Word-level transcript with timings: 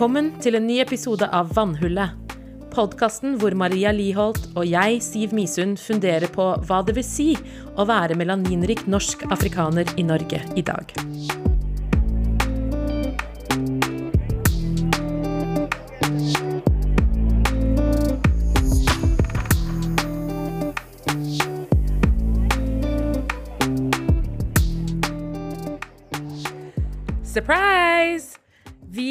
Velkommen 0.00 0.30
til 0.40 0.56
en 0.56 0.64
ny 0.64 0.78
episode 0.80 1.26
av 1.28 1.50
Vannhullet. 1.52 2.14
Podkasten 2.72 3.34
hvor 3.36 3.52
Maria 3.52 3.90
Liholt 3.92 4.46
og 4.54 4.64
jeg, 4.64 4.96
Siv 5.04 5.34
Misund, 5.36 5.76
funderer 5.76 6.24
på 6.32 6.46
hva 6.64 6.80
det 6.88 6.96
vil 6.96 7.04
si 7.04 7.28
å 7.76 7.84
være 7.84 8.16
melaninrik 8.16 8.86
norsk 8.88 9.28
afrikaner 9.28 9.92
i 10.00 10.08
Norge 10.08 10.40
i 10.56 10.64
dag. 10.64 10.96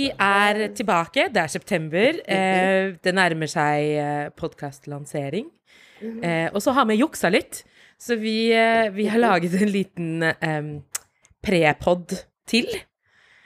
Vi 0.09 0.15
er 0.17 0.71
tilbake. 0.73 1.27
Det 1.29 1.41
er 1.43 1.51
september. 1.51 2.19
Eh, 2.25 2.95
det 3.03 3.13
nærmer 3.13 3.49
seg 3.49 3.89
eh, 4.01 4.29
podkastlansering. 4.37 5.49
Eh, 6.01 6.47
og 6.53 6.61
så 6.63 6.73
har 6.73 6.87
vi 6.89 6.97
juksa 6.97 7.29
litt, 7.29 7.61
så 7.99 8.15
vi, 8.17 8.49
eh, 8.55 8.89
vi 8.95 9.05
har 9.11 9.19
laget 9.19 9.53
en 9.59 9.69
liten 9.69 10.23
eh, 10.23 10.69
prepod 11.45 12.15
til. 12.49 12.71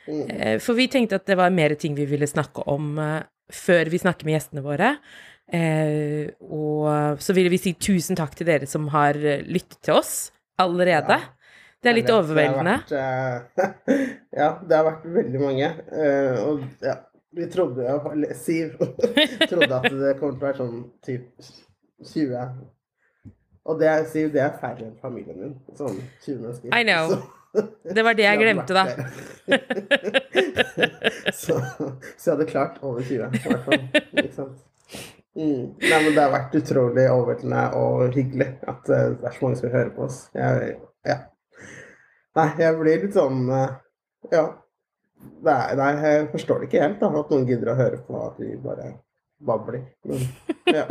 Eh, 0.07 0.59
for 0.63 0.77
vi 0.77 0.87
tenkte 0.87 1.19
at 1.19 1.27
det 1.27 1.37
var 1.39 1.51
mer 1.51 1.75
ting 1.75 1.97
vi 1.97 2.07
ville 2.07 2.29
snakke 2.29 2.63
om 2.71 2.97
eh, 3.01 3.23
før 3.51 3.91
vi 3.91 3.99
snakker 3.99 4.29
med 4.29 4.37
gjestene 4.37 4.63
våre. 4.63 4.95
Eh, 5.53 6.31
og 6.47 7.19
så 7.19 7.35
ville 7.35 7.51
vi 7.51 7.59
si 7.59 7.73
tusen 7.75 8.15
takk 8.15 8.37
til 8.39 8.47
dere 8.47 8.69
som 8.69 8.87
har 8.93 9.17
lyttet 9.19 9.81
til 9.83 9.99
oss 9.99 10.31
allerede. 10.61 11.19
Ja. 11.19 11.33
Det 11.83 11.91
er 11.91 11.97
litt 11.97 12.07
vet, 12.07 12.15
overveldende. 12.15 12.75
Det 12.87 12.99
vært, 12.99 13.89
uh, 13.89 14.03
ja, 14.41 14.49
det 14.63 14.77
har 14.77 14.85
vært 14.87 15.09
veldig 15.17 15.41
mange. 15.41 15.71
Uh, 15.91 16.37
og 16.47 16.85
ja, 16.85 16.95
vi 17.35 17.49
trodde 17.51 17.87
jo, 17.87 18.13
Siv 18.39 18.77
trodde 19.51 19.79
at 19.79 19.89
det 19.89 20.15
kommer 20.19 20.37
til 20.37 20.39
å 20.39 20.45
være 20.45 20.57
sånn 20.61 20.81
typ 21.03 21.49
20. 22.13 22.49
Og 23.63 23.79
det 23.79 23.93
Siv, 24.11 24.31
det 24.33 24.43
er 24.43 24.59
færre 24.61 24.87
enn 24.87 24.97
familien 25.01 25.39
min. 25.39 25.55
Sånn 25.75 25.99
20 26.23 26.43
mennesker. 26.45 26.75
I 26.75 26.83
know. 26.87 27.15
Så, 27.53 27.65
Det 27.93 28.03
var 28.07 28.15
det 28.17 28.25
jeg 28.25 28.39
glemte, 28.43 28.73
da. 28.73 28.87
så, 31.35 31.59
så 31.59 32.29
jeg 32.29 32.31
hadde 32.31 32.47
klart 32.49 32.79
over 32.81 33.03
20, 33.03 33.13
i 33.13 33.43
hvert 33.43 33.67
fall. 33.67 33.83
Ikke 34.23 34.31
sant? 34.39 34.63
Mm. 35.33 35.73
Nei, 35.81 35.99
men 36.05 36.11
det 36.13 36.21
har 36.21 36.33
vært 36.33 36.55
utrolig 36.59 37.07
overveldende 37.09 37.61
og 37.77 38.13
hyggelig 38.13 38.51
at 38.69 38.89
eh, 38.93 39.05
det 39.17 39.29
er 39.29 39.33
så 39.33 39.45
mange 39.45 39.57
som 39.57 39.65
vil 39.65 39.77
høre 39.79 39.93
på 39.95 40.05
oss. 40.05 40.19
Jeg, 40.37 40.75
ja. 41.09 41.17
Nei, 42.37 42.47
jeg 42.59 42.77
blir 42.79 43.01
litt 43.05 43.15
sånn 43.17 43.45
eh, 43.53 43.73
Ja. 44.33 44.43
Er, 45.47 45.75
nei, 45.79 45.89
jeg 46.03 46.27
forstår 46.33 46.59
det 46.63 46.67
ikke 46.67 46.81
helt, 46.83 46.99
da, 46.99 47.07
at 47.21 47.29
noen 47.31 47.45
gidder 47.47 47.71
å 47.71 47.77
høre 47.79 47.99
på 48.03 48.17
at 48.25 48.39
vi 48.41 48.55
bare 48.59 48.89
babler. 49.43 49.85
Men 50.07 50.19
ja. 50.67 50.83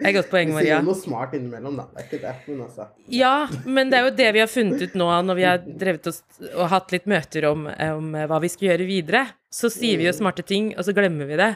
Det 0.00 0.06
er 0.06 0.12
et 0.12 0.16
godt 0.16 0.30
poeng, 0.32 0.48
Vi 0.48 0.54
Maria. 0.56 0.78
sier 0.78 0.86
noe 0.86 0.96
smart 0.98 1.34
innimellom, 1.36 1.74
da. 1.76 1.84
Det 1.90 2.00
er 2.00 2.06
ikke 2.06 2.20
det, 2.22 2.34
men 2.48 2.62
altså. 2.64 2.86
Ja, 3.12 3.32
men 3.66 3.90
det 3.90 3.98
er 3.98 4.06
jo 4.06 4.12
det 4.16 4.28
vi 4.36 4.42
har 4.42 4.50
funnet 4.50 4.84
ut 4.86 4.94
nå 4.98 5.08
når 5.26 5.38
vi 5.40 5.44
har 5.48 5.58
drevet 5.82 6.08
oss 6.08 6.22
og 6.54 6.70
hatt 6.72 6.94
litt 6.94 7.08
møter 7.10 7.48
om, 7.50 7.66
om 7.68 8.14
hva 8.30 8.38
vi 8.44 8.50
skal 8.52 8.70
gjøre 8.70 8.86
videre. 8.88 9.24
Så 9.52 9.68
sier 9.74 9.98
vi 10.00 10.06
jo 10.06 10.14
smarte 10.16 10.46
ting, 10.46 10.70
og 10.78 10.86
så 10.86 10.94
glemmer 10.96 11.28
vi 11.28 11.40
det. 11.40 11.50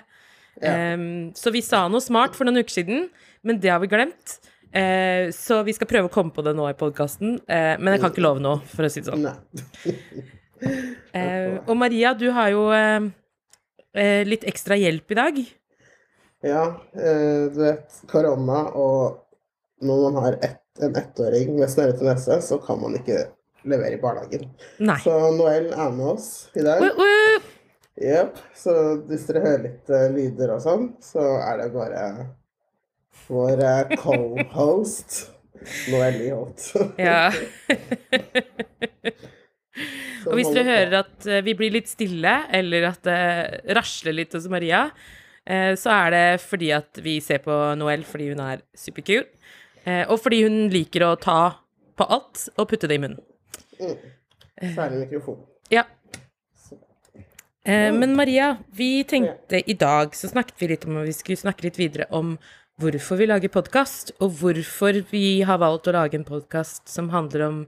Ja. 0.62 0.74
Um, 0.94 1.32
så 1.38 1.50
vi 1.54 1.62
sa 1.66 1.86
noe 1.90 2.02
smart 2.04 2.36
for 2.36 2.46
noen 2.46 2.60
uker 2.62 2.74
siden, 2.82 3.08
men 3.46 3.62
det 3.62 3.72
har 3.72 3.80
vi 3.82 3.90
glemt. 3.90 4.36
Eh, 4.74 5.30
så 5.30 5.60
vi 5.62 5.72
skal 5.76 5.86
prøve 5.86 6.08
å 6.08 6.12
komme 6.12 6.34
på 6.34 6.42
det 6.42 6.54
nå 6.58 6.66
i 6.66 6.74
podkasten, 6.78 7.36
eh, 7.46 7.74
men 7.78 7.94
jeg 7.94 8.02
kan 8.02 8.10
ikke 8.10 8.24
love 8.24 8.42
noe, 8.42 8.58
for 8.72 8.86
å 8.86 8.90
si 8.90 9.04
det 9.04 9.12
sånn. 9.12 9.28
Eh, 10.64 11.58
og 11.68 11.74
Maria, 11.76 12.14
du 12.16 12.30
har 12.32 12.48
jo 12.48 12.62
eh, 12.72 13.08
eh, 13.92 14.22
litt 14.24 14.46
ekstra 14.48 14.78
hjelp 14.78 15.12
i 15.12 15.16
dag. 15.18 15.40
Ja, 16.46 16.62
eh, 16.94 17.50
du 17.52 17.58
vet, 17.58 17.98
korona, 18.08 18.62
og 18.72 19.84
når 19.84 20.00
man 20.06 20.20
har 20.24 20.38
ett, 20.38 20.62
en 20.80 20.96
ettåring 20.96 21.52
med 21.58 21.68
snørrete 21.68 22.06
nese, 22.06 22.38
så 22.46 22.56
kan 22.64 22.80
man 22.80 22.96
ikke 22.96 23.26
levere 23.68 23.98
i 23.98 24.00
barnehagen. 24.00 24.46
Nei. 24.88 24.96
Så 25.04 25.18
Noel 25.36 25.68
er 25.74 25.92
med 25.98 26.14
oss 26.14 26.30
i 26.56 26.64
dag. 26.64 26.80
Uh, 26.80 27.02
uh. 27.02 27.52
Yep. 28.00 28.40
Så 28.56 28.78
hvis 29.10 29.28
dere 29.28 29.44
hører 29.44 29.66
litt 29.66 29.94
lyder 30.16 30.54
og 30.56 30.64
sånn, 30.64 30.88
så 31.04 31.26
er 31.42 31.60
det 31.60 31.68
bare 31.76 32.06
vår 33.28 33.62
uh, 33.64 33.94
co-host 34.00 35.34
Noel 35.92 36.18
Liholt. 36.20 36.72
Ja. 37.00 37.30
Og 40.24 40.38
hvis 40.38 40.50
dere 40.54 40.64
hører 40.68 40.94
at 41.02 41.26
eh, 41.28 41.42
vi 41.44 41.54
blir 41.58 41.72
litt 41.74 41.90
stille, 41.90 42.32
eller 42.54 42.86
at 42.88 43.02
det 43.04 43.74
rasler 43.76 44.14
litt 44.16 44.32
hos 44.36 44.46
Maria, 44.52 44.86
eh, 45.44 45.72
så 45.76 45.92
er 45.92 46.14
det 46.14 46.26
fordi 46.44 46.70
at 46.76 47.00
vi 47.04 47.18
ser 47.24 47.42
på 47.44 47.56
Noel 47.80 48.06
fordi 48.08 48.30
hun 48.32 48.40
er 48.44 48.62
superkul, 48.78 49.26
eh, 49.84 50.04
og 50.06 50.20
fordi 50.22 50.44
hun 50.46 50.70
liker 50.72 51.04
å 51.08 51.14
ta 51.20 51.40
på 51.98 52.06
alt 52.16 52.46
og 52.56 52.68
putte 52.70 52.90
det 52.90 52.98
i 52.98 53.02
munnen. 53.04 53.20
Særlig 54.74 55.04
mikrofon. 55.04 55.42
Ja. 55.72 55.84
Eh, 57.64 57.90
Men 57.92 58.14
Maria, 58.16 58.54
vi 58.72 59.04
tenkte 59.08 59.60
i 59.66 59.76
dag 59.76 60.14
så 60.16 60.30
snakket 60.30 60.60
vi 60.60 60.70
litt 60.72 60.84
om 60.88 61.00
at 61.02 61.08
vi 61.08 61.16
skulle 61.16 61.40
snakke 61.40 61.66
litt 61.66 61.80
videre 61.80 62.06
om 62.14 62.36
hvorfor 62.80 63.18
vi 63.20 63.28
lager 63.28 63.52
podkast, 63.52 64.12
og 64.20 64.34
hvorfor 64.40 64.98
vi 65.12 65.42
har 65.46 65.60
valgt 65.62 65.88
å 65.88 65.94
lage 65.94 66.18
en 66.18 66.26
podkast 66.26 66.88
som 66.90 67.10
handler 67.12 67.46
om 67.46 67.60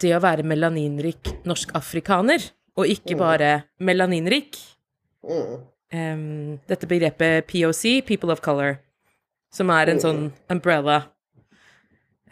det 0.00 0.14
å 0.16 0.22
være 0.24 0.46
melaninrik 0.46 1.30
norsk-afrikaner, 1.46 2.48
og 2.74 2.90
ikke 2.90 3.18
bare 3.20 3.50
melaninrik. 3.78 4.58
Mm. 5.22 5.52
Em, 5.94 6.24
dette 6.66 6.88
begrepet 6.90 7.46
POC, 7.50 8.02
People 8.08 8.32
of 8.34 8.42
Color, 8.42 8.80
som 9.54 9.70
er 9.70 9.92
en 9.92 10.02
sånn 10.02 10.24
umbrella. 10.50 11.04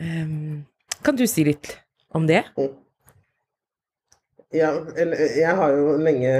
Um, 0.01 0.65
kan 1.05 1.19
du 1.19 1.27
si 1.31 1.45
litt 1.47 1.77
om 2.17 2.27
det? 2.27 2.43
Ja, 4.53 4.73
jeg 4.97 5.55
har 5.61 5.77
jo 5.77 5.95
lenge 6.01 6.35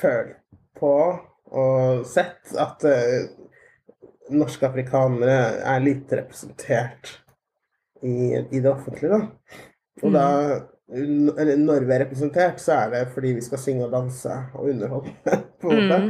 følt 0.00 0.40
på 0.74 0.96
og 1.54 2.02
sett 2.08 2.50
at 2.58 2.82
eh, 2.88 3.28
norske 4.32 4.66
afrikanere 4.66 5.38
er 5.60 5.82
lite 5.84 6.22
representert 6.22 7.18
i, 8.02 8.32
i 8.50 8.60
det 8.60 8.70
offentlige, 8.70 9.18
da. 9.18 9.64
Og 10.02 10.14
da 10.14 10.28
eller 10.94 11.56
når 11.56 11.86
vi 11.88 11.94
er 11.94 12.02
representert, 12.04 12.58
så 12.60 12.74
er 12.76 12.90
det 12.92 12.98
fordi 13.14 13.30
vi 13.38 13.42
skal 13.42 13.58
synge 13.58 13.86
og 13.86 13.92
danse 13.94 14.34
og 14.54 14.66
underholde, 14.68 15.14
på 15.62 15.70
en 15.72 15.78
måte. 15.80 16.00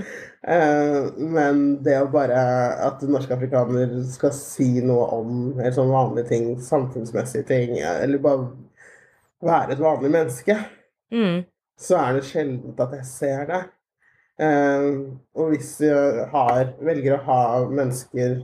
Eh, 0.51 0.97
men 1.31 1.61
det 1.87 1.95
å 2.03 2.09
bare 2.11 2.41
at 2.89 3.05
norske 3.07 3.37
afrikanere 3.37 4.03
skal 4.11 4.35
si 4.35 4.83
noe 4.85 5.07
om 5.15 5.37
helt 5.61 5.79
sånn 5.79 5.93
vanlige 5.95 6.27
ting, 6.33 6.49
samfunnsmessige 6.61 7.47
ting, 7.49 7.77
eller 7.79 8.19
bare 8.25 8.49
være 9.45 9.77
et 9.77 9.85
vanlig 9.85 10.11
menneske, 10.15 10.59
Mm. 11.15 11.45
så 11.79 11.99
er 12.01 12.17
det 12.17 12.25
sjelden 12.27 12.73
at 12.81 12.95
jeg 12.97 13.05
ser 13.07 13.45
det. 13.47 13.59
Eh, 14.41 14.89
og 15.39 15.53
hvis 15.53 15.77
vi 15.78 15.91
har, 16.33 16.75
velger 16.83 17.17
å 17.17 17.22
ha 17.28 17.41
mennesker, 17.71 18.41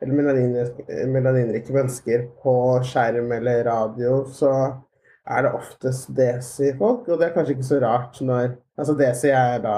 eller 0.00 0.16
melaninrike, 0.16 1.00
melaninrike 1.12 1.74
mennesker, 1.76 2.26
på 2.42 2.54
skjerm 2.88 3.30
eller 3.36 3.64
radio, 3.68 4.24
så 4.34 4.52
er 5.30 5.46
det 5.46 5.54
oftest 5.54 6.10
desi-folk. 6.16 7.06
Og 7.06 7.20
det 7.20 7.28
er 7.28 7.34
kanskje 7.36 7.58
ikke 7.58 7.70
så 7.70 7.82
rart 7.84 8.20
når 8.24 8.58
Altså 8.80 8.94
desi 8.96 9.28
er 9.28 9.58
da 9.60 9.76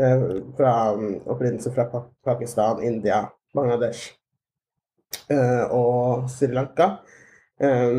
eh, 0.00 0.22
fra 0.56 0.94
um, 0.96 1.18
opprinnelse 1.28 1.68
fra 1.74 1.84
Pakistan, 2.24 2.78
India, 2.80 3.18
Bangladesh 3.52 4.14
eh, 5.28 5.66
og 5.68 6.30
Sri 6.32 6.48
Lanka. 6.48 6.86
Eh, 7.60 7.98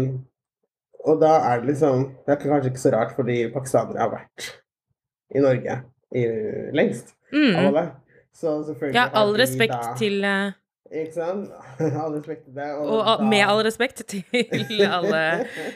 og 1.05 1.21
da 1.21 1.35
er 1.51 1.61
det 1.61 1.75
liksom 1.75 2.07
Det 2.25 2.33
er 2.33 2.41
kanskje 2.41 2.71
ikke 2.73 2.85
så 2.88 2.95
rart, 2.95 3.13
fordi 3.13 3.38
pakistanere 3.53 4.01
har 4.01 4.15
vært 4.15 4.50
i 5.38 5.45
Norge 5.45 5.77
lengst 6.13 7.13
av 7.33 7.35
Mm. 7.35 7.55
alle. 7.67 7.91
Så 8.35 8.51
selvfølgelig 8.67 8.95
Ja, 8.95 9.09
all 9.13 9.33
respekt 9.39 9.73
da, 9.73 9.95
til 9.97 10.23
uh... 10.23 10.51
Ikke 10.95 11.13
sant? 11.15 11.49
all 12.03 12.13
respekt 12.13 12.43
til 12.45 12.53
det. 12.55 12.67
Og 12.77 12.99
a- 13.01 13.15
da- 13.17 13.23
med 13.29 13.41
all 13.47 13.63
respekt 13.65 14.03
til 14.07 14.23
alle 14.97 15.21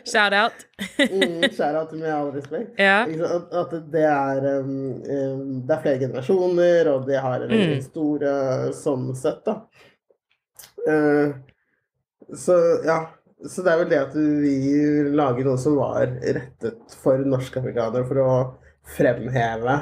shout-out. 0.05 0.65
mm, 0.99 1.43
Shout-out 1.51 1.93
med 1.97 2.11
all 2.13 2.29
respekt. 2.35 2.77
Ja. 2.79 3.01
At, 3.07 3.47
at 3.73 3.73
det 3.91 4.03
er 4.05 4.59
um, 4.59 5.01
um, 5.01 5.61
Det 5.65 5.75
er 5.75 5.81
flere 5.81 5.99
generasjoner, 5.99 6.91
og 6.93 7.07
de 7.09 7.17
har 7.19 7.35
en 7.41 7.49
veldig 7.49 7.81
Mm. 7.95 8.23
uh, 8.23 8.69
sånn 8.83 9.09
sett, 9.17 9.41
da. 9.45 9.57
Uh, 10.87 11.33
så 12.35 12.59
ja. 12.85 12.99
Så 13.47 13.63
det 13.63 13.71
er 13.71 13.77
vel 13.79 13.89
det 13.89 13.99
at 14.03 14.15
vi 14.15 14.53
lager 15.15 15.45
noe 15.47 15.57
som 15.57 15.77
var 15.79 16.09
rettet 16.21 16.95
for 17.01 17.17
norske 17.23 17.61
afrikanere, 17.61 18.03
for 18.07 18.19
å 18.19 18.33
fremheve 18.97 19.77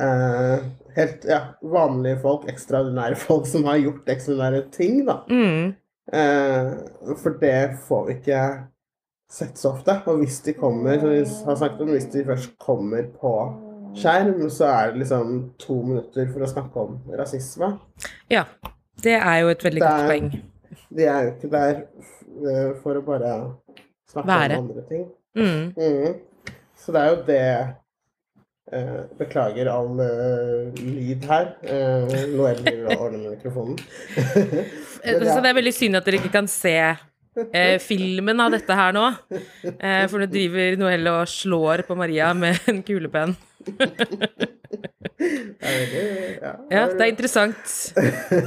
eh, 0.00 0.64
helt 0.96 1.24
ja, 1.28 1.40
vanlige 1.62 2.20
folk, 2.24 2.48
ekstraordinære 2.50 3.18
folk 3.20 3.46
som 3.50 3.64
har 3.68 3.80
gjort 3.82 4.10
ekstraordinære 4.14 4.66
ting, 4.74 5.00
da. 5.08 5.20
Mm. 5.30 5.72
Eh, 6.12 7.14
for 7.22 7.38
det 7.40 7.56
får 7.86 8.06
vi 8.06 8.18
ikke 8.18 8.44
sett 9.30 9.58
så 9.58 9.74
ofte. 9.74 10.00
Og 10.10 10.22
hvis 10.24 10.40
de 10.46 10.54
kommer, 10.58 10.98
som 10.98 11.12
vi 11.12 11.24
har 11.46 11.58
sagt 11.60 11.80
om, 11.80 11.92
hvis 11.94 12.10
de 12.12 12.24
først 12.26 12.56
kommer 12.62 13.06
på 13.20 13.34
skjerm, 13.98 14.50
så 14.50 14.68
er 14.70 14.92
det 14.92 15.04
liksom 15.04 15.36
to 15.58 15.80
minutter 15.82 16.30
for 16.32 16.44
å 16.46 16.50
snakke 16.50 16.86
om 16.86 16.98
rasisme. 17.18 17.74
Ja. 18.30 18.46
Det 19.00 19.16
er 19.16 19.36
jo 19.40 19.52
et 19.52 19.62
veldig 19.64 19.80
Det 19.80 19.88
godt 19.88 20.08
poeng. 20.10 20.26
De 20.90 21.04
er 21.08 21.22
jo 21.24 21.30
ikke 21.32 21.50
der 21.52 21.78
eh, 22.50 22.72
for 22.82 22.98
å 22.98 23.04
bare 23.06 23.30
snakke 24.10 24.28
Være. 24.28 24.58
om 24.58 24.66
andre 24.66 24.84
ting. 24.90 25.06
Mm. 25.38 25.70
Mm. 25.76 26.58
Så 26.76 26.92
det 26.92 27.00
er 27.00 27.08
jo 27.14 27.22
det 27.28 27.44
Beklager 29.18 29.66
all 29.72 30.00
eh, 30.04 30.80
lyd 30.80 31.24
her. 31.26 31.52
Uh, 31.66 32.10
Noel 32.36 32.60
driver 32.62 32.90
og 32.94 33.06
ordner 33.06 33.22
med 33.24 33.36
mikrofonen. 33.36 33.78
Men, 35.04 35.24
ja. 35.24 35.32
Så 35.32 35.40
det 35.40 35.50
er 35.50 35.56
veldig 35.58 35.74
synd 35.74 35.98
at 35.98 36.06
dere 36.06 36.20
ikke 36.20 36.34
kan 36.34 36.48
se 36.50 36.76
eh, 37.52 37.78
filmen 37.82 38.40
av 38.40 38.54
dette 38.54 38.76
her 38.76 38.94
nå. 38.94 39.06
Eh, 39.30 40.04
for 40.10 40.20
nå 40.20 40.28
driver 40.30 40.78
Noelle 40.80 41.14
og 41.22 41.30
slår 41.30 41.84
på 41.88 41.96
Maria 41.98 42.32
med 42.36 42.70
en 42.70 42.82
kulepenn. 42.86 43.36
Det 45.20 46.38
ja, 46.40 46.52
Ja, 46.70 46.86
det 46.86 47.02
er 47.04 47.10
interessant. 47.10 47.72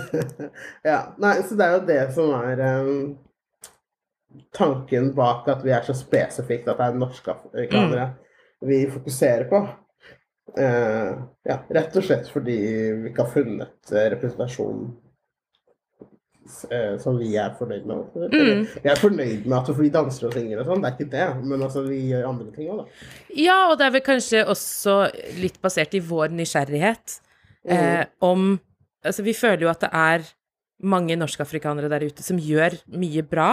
ja, 0.89 1.13
nei, 1.21 1.35
så 1.45 1.57
det 1.59 1.65
er 1.67 1.75
jo 1.75 1.81
det 1.85 1.99
som 2.15 2.31
er 2.39 2.61
um, 2.81 3.11
tanken 4.55 5.11
bak 5.13 5.47
at 5.53 5.61
vi 5.65 5.73
er 5.75 5.85
så 5.85 5.93
spesifikt 5.97 6.71
at 6.71 6.79
det 6.79 6.87
er 6.87 6.97
norske 6.97 7.35
afrikanere 7.35 8.07
vi 8.65 8.79
fokuserer 8.89 9.45
på. 9.51 9.61
Eh, 10.57 11.13
ja, 11.47 11.55
rett 11.73 11.95
og 11.97 12.03
slett 12.05 12.27
fordi 12.29 12.57
vi 12.59 13.09
ikke 13.09 13.23
har 13.23 13.31
funnet 13.31 13.93
representasjonen 13.93 14.91
representasjon 14.91 14.91
eh, 16.69 16.99
som 17.01 17.17
vi 17.17 17.31
er 17.39 17.53
fornøyd 17.57 17.87
med. 17.89 18.17
Mm. 18.33 18.65
Er 18.83 18.99
fornøyd 18.99 19.47
med 19.47 19.55
at 19.57 19.71
vi 19.79 19.89
danser 19.93 20.27
og 20.29 20.35
synger 20.35 20.61
og 20.61 20.69
sånn, 20.69 20.83
det 20.83 20.91
er 20.91 20.97
ikke 20.97 21.13
det. 21.15 21.27
Men 21.47 21.65
altså, 21.65 21.85
vi 21.87 22.01
gjør 22.11 22.29
andre 22.29 22.51
ting 22.55 22.69
òg, 22.73 22.83
da. 22.83 23.09
Ja, 23.39 23.57
og 23.71 23.79
det 23.79 23.87
er 23.87 23.95
vel 23.97 24.05
kanskje 24.05 24.45
også 24.53 24.99
litt 25.39 25.59
basert 25.63 25.95
i 25.97 26.03
vår 26.03 26.35
nysgjerrighet 26.35 27.19
eh, 27.69 28.05
om 28.23 28.55
Altså, 29.03 29.19
vi 29.19 29.33
føler 29.35 29.65
jo 29.65 29.67
at 29.67 29.81
det 29.83 29.89
er 29.99 30.21
mange 30.87 31.17
norskafrikanere 31.19 31.89
der 31.91 32.05
ute 32.07 32.23
som 32.23 32.37
gjør 32.39 32.77
mye 32.95 33.19
bra. 33.27 33.49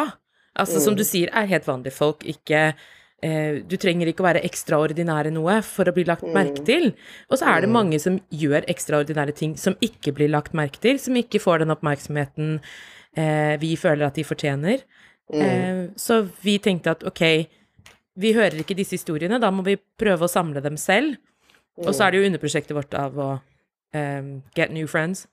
Altså, 0.55 0.79
som 0.79 0.95
du 0.95 1.03
sier, 1.03 1.27
er 1.35 1.49
helt 1.51 1.67
vanlige 1.67 1.97
folk, 1.97 2.23
ikke 2.23 2.61
eh, 2.69 2.85
Du 3.21 3.75
trenger 3.77 4.09
ikke 4.09 4.23
å 4.25 4.29
være 4.31 4.41
ekstraordinære 4.49 5.29
noe 5.35 5.59
for 5.67 5.89
å 5.91 5.93
bli 5.93 6.07
lagt 6.09 6.25
merke 6.33 6.63
til. 6.65 6.87
Og 7.29 7.37
så 7.37 7.51
er 7.53 7.65
det 7.65 7.69
mange 7.73 7.99
som 8.01 8.17
gjør 8.33 8.65
ekstraordinære 8.73 9.35
ting 9.37 9.53
som 9.61 9.77
ikke 9.85 10.15
blir 10.17 10.33
lagt 10.33 10.57
merke 10.57 10.81
til, 10.81 10.97
som 11.03 11.19
ikke 11.21 11.43
får 11.43 11.61
den 11.61 11.75
oppmerksomheten 11.75 12.55
eh, 13.13 13.59
vi 13.61 13.75
føler 13.77 14.09
at 14.09 14.17
de 14.17 14.25
fortjener. 14.25 14.87
Eh, 15.33 15.91
så 16.01 16.23
vi 16.43 16.57
tenkte 16.65 16.95
at 16.97 17.05
ok, 17.07 17.25
vi 18.21 18.33
hører 18.35 18.63
ikke 18.63 18.77
disse 18.79 18.97
historiene, 18.99 19.41
da 19.41 19.51
må 19.55 19.65
vi 19.67 19.77
prøve 20.01 20.27
å 20.27 20.31
samle 20.31 20.63
dem 20.65 20.79
selv. 20.81 21.19
Og 21.81 21.95
så 21.95 22.07
er 22.07 22.13
det 22.13 22.21
jo 22.21 22.31
underprosjektet 22.31 22.77
vårt 22.77 22.97
av 22.99 23.21
å 23.21 23.29
eh, 23.97 24.41
get 24.57 24.75
new 24.75 24.89
friends. 24.91 25.27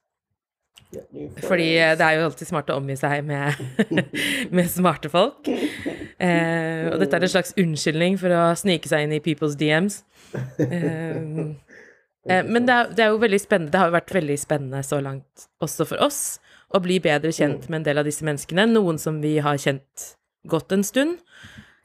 Fordi 1.43 1.73
eh, 1.75 1.95
det 1.97 2.05
er 2.05 2.15
jo 2.15 2.27
alltid 2.29 2.47
smart 2.47 2.69
å 2.71 2.77
omgi 2.79 2.95
seg 2.99 3.25
med, 3.27 3.57
med 4.55 4.69
smarte 4.71 5.11
folk. 5.11 5.49
Eh, 6.17 6.87
og 6.89 6.97
dette 7.01 7.17
er 7.17 7.25
en 7.27 7.31
slags 7.35 7.53
unnskyldning 7.59 8.17
for 8.21 8.33
å 8.33 8.43
snike 8.57 8.89
seg 8.89 9.05
inn 9.05 9.15
i 9.17 9.23
people's 9.23 9.57
DMs. 9.59 10.01
Eh, 10.59 11.17
eh, 12.27 12.43
men 12.43 12.65
det 12.67 12.73
er, 12.73 12.89
det 12.91 13.03
er 13.05 13.13
jo 13.13 13.21
veldig 13.21 13.39
spennende, 13.39 13.71
det 13.71 13.79
har 13.79 13.91
jo 13.91 13.95
vært 13.95 14.15
veldig 14.17 14.35
spennende 14.41 14.81
så 14.83 14.97
langt 14.99 15.45
også 15.63 15.85
for 15.87 16.01
oss 16.03 16.21
å 16.75 16.81
bli 16.83 16.97
bedre 17.03 17.31
kjent 17.31 17.69
med 17.69 17.81
en 17.81 17.85
del 17.85 18.01
av 18.01 18.07
disse 18.07 18.25
menneskene. 18.27 18.65
Noen 18.73 18.99
som 18.99 19.21
vi 19.23 19.37
har 19.43 19.59
kjent 19.61 20.09
godt 20.49 20.73
en 20.75 20.83
stund. 20.83 21.21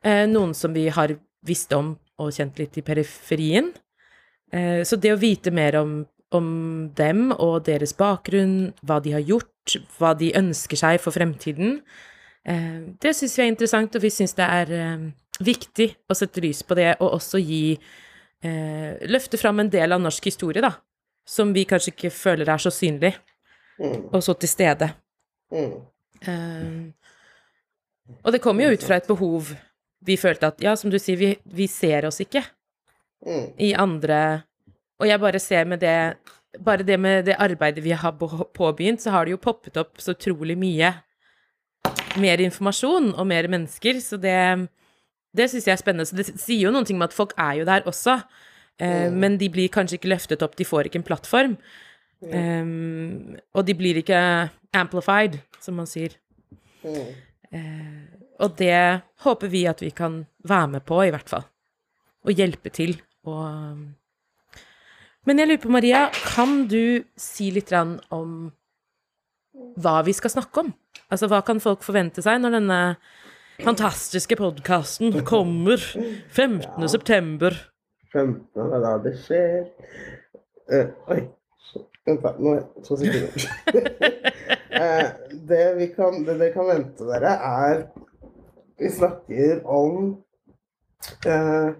Eh, 0.03 0.25
noen 0.31 0.55
som 0.59 0.75
vi 0.75 0.89
har 0.91 1.15
visst 1.47 1.73
om 1.77 1.95
og 2.23 2.33
kjent 2.35 2.59
litt 2.61 2.79
i 2.79 2.85
periferien. 2.87 3.73
Eh, 4.53 4.83
så 4.87 4.99
det 5.01 5.15
å 5.15 5.21
vite 5.21 5.53
mer 5.55 5.79
om, 5.81 6.01
om 6.35 6.49
dem 6.99 7.31
og 7.37 7.63
deres 7.69 7.95
bakgrunn, 7.99 8.73
hva 8.83 8.99
de 9.03 9.15
har 9.17 9.25
gjort, 9.27 9.77
hva 9.99 10.13
de 10.19 10.33
ønsker 10.39 10.79
seg 10.79 11.01
for 11.03 11.15
fremtiden, 11.15 11.81
det 12.45 13.13
syns 13.15 13.37
vi 13.39 13.43
er 13.45 13.51
interessant, 13.53 13.95
og 13.95 14.03
vi 14.03 14.11
syns 14.11 14.35
det 14.35 14.47
er 14.51 14.73
eh, 14.75 15.05
viktig 15.47 15.89
å 16.11 16.15
sette 16.19 16.43
lys 16.43 16.63
på 16.67 16.75
det, 16.75 16.97
og 17.01 17.13
også 17.21 17.39
gi 17.43 17.79
eh, 18.43 18.99
Løfte 19.07 19.39
fram 19.39 19.61
en 19.63 19.71
del 19.71 19.93
av 19.95 20.01
norsk 20.03 20.25
historie, 20.27 20.63
da, 20.65 20.73
som 21.27 21.53
vi 21.55 21.63
kanskje 21.71 21.93
ikke 21.95 22.11
føler 22.11 22.49
er 22.55 22.59
så 22.63 22.71
synlig, 22.75 23.15
Mm, 23.81 24.11
og 24.13 24.21
så 24.23 24.35
til 24.39 24.49
stede. 24.53 24.91
mm, 25.51 25.71
Eh, 26.23 26.93
og 28.23 28.33
det 28.33 28.41
kommer 28.45 28.65
jo 28.69 28.75
ut 28.77 28.83
fra 28.85 28.97
et 29.01 29.07
behov 29.09 29.49
vi 30.07 30.17
følte 30.21 30.47
at, 30.53 30.61
ja, 30.63 30.75
som 30.77 30.91
du 30.93 30.99
sier, 31.01 31.17
vi, 31.19 31.31
vi 31.45 31.67
ser 31.67 32.05
oss 32.07 32.21
ikke 32.21 32.43
mm, 33.27 33.47
i 33.59 33.73
andre 33.75 34.43
Og 35.01 35.09
jeg 35.09 35.19
bare 35.21 35.41
ser 35.43 35.65
med 35.65 35.81
det 35.81 35.97
Bare 36.63 36.85
det 36.87 36.99
med 37.01 37.25
det 37.25 37.35
arbeidet 37.41 37.83
vi 37.83 37.91
har 37.97 38.13
på- 38.13 38.45
påbegynt, 38.55 39.01
så 39.03 39.11
har 39.11 39.25
det 39.25 39.33
jo 39.33 39.41
poppet 39.43 39.77
opp 39.81 39.99
så 39.99 40.13
utrolig 40.15 40.59
mye 40.59 40.93
mer 42.21 42.43
informasjon 42.45 43.13
og 43.15 43.27
mer 43.29 43.49
mennesker, 43.53 44.01
så 44.03 44.19
det 44.21 44.39
det 45.37 45.49
syns 45.49 45.69
jeg 45.69 45.75
er 45.75 45.81
spennende. 45.81 46.09
Så 46.09 46.19
det 46.19 46.27
sier 46.31 46.67
jo 46.67 46.73
noen 46.75 46.87
ting 46.89 46.99
om 47.01 47.07
at 47.07 47.17
folk 47.17 47.33
er 47.41 47.63
jo 47.63 47.69
der 47.69 47.87
også, 47.89 48.19
eh, 48.83 49.09
men 49.09 49.39
de 49.41 49.49
blir 49.53 49.73
kanskje 49.73 49.99
ikke 49.99 50.13
løftet 50.13 50.45
opp, 50.45 50.59
de 50.59 50.69
får 50.69 50.89
ikke 50.89 51.01
en 51.01 51.09
plattform. 51.09 51.57
Um, 52.23 53.35
og 53.51 53.65
de 53.67 53.75
blir 53.75 53.99
ikke 53.99 54.19
amplified, 54.79 55.41
som 55.59 55.81
man 55.81 55.89
sier. 55.91 56.15
mm. 56.85 57.13
Eh, 57.53 58.21
og 58.41 58.55
det 58.57 59.03
håper 59.27 59.51
vi 59.53 59.67
at 59.69 59.83
vi 59.83 59.91
kan 59.91 60.23
være 60.49 60.69
med 60.69 60.85
på, 60.89 61.03
i 61.05 61.11
hvert 61.13 61.29
fall. 61.29 61.45
Og 62.25 62.33
hjelpe 62.33 62.71
til. 62.71 62.95
Og 63.29 63.77
Men 65.27 65.39
jeg 65.39 65.49
lurer 65.49 65.61
på, 65.63 65.69
Maria, 65.69 66.09
kan 66.11 66.67
du 66.67 67.05
si 67.17 67.51
litt 67.51 67.71
om 67.73 68.51
hva 69.83 70.01
vi 70.07 70.15
skal 70.17 70.33
snakke 70.35 70.65
om? 70.65 70.73
Altså, 71.13 71.29
hva 71.31 71.43
kan 71.47 71.61
folk 71.63 71.85
forvente 71.85 72.25
seg 72.25 72.41
når 72.43 72.57
denne 72.59 72.81
fantastiske 73.63 74.37
podkasten 74.41 75.23
kommer 75.29 75.83
15. 76.33 76.89
september? 76.89 77.57
15. 78.13 78.41
Det 78.55 78.67
er 78.69 78.85
da 78.85 78.97
det 79.05 79.15
skjer. 79.23 79.63
Uh, 80.73 80.89
oi. 81.13 81.23
Vent, 82.07 82.25
da. 82.25 82.35
Nå 82.39 82.57
To 82.87 82.99
sekunder. 82.99 83.31
Eh, 84.73 85.09
det 85.49 85.75
vi 85.77 85.87
kan, 85.93 86.23
det 86.25 86.39
dere 86.41 86.53
kan 86.55 86.65
vente 86.65 87.05
dere, 87.05 87.33
er 87.37 87.83
Vi 88.81 88.89
snakker 88.91 89.61
om 89.69 90.07
uh, 91.29 91.75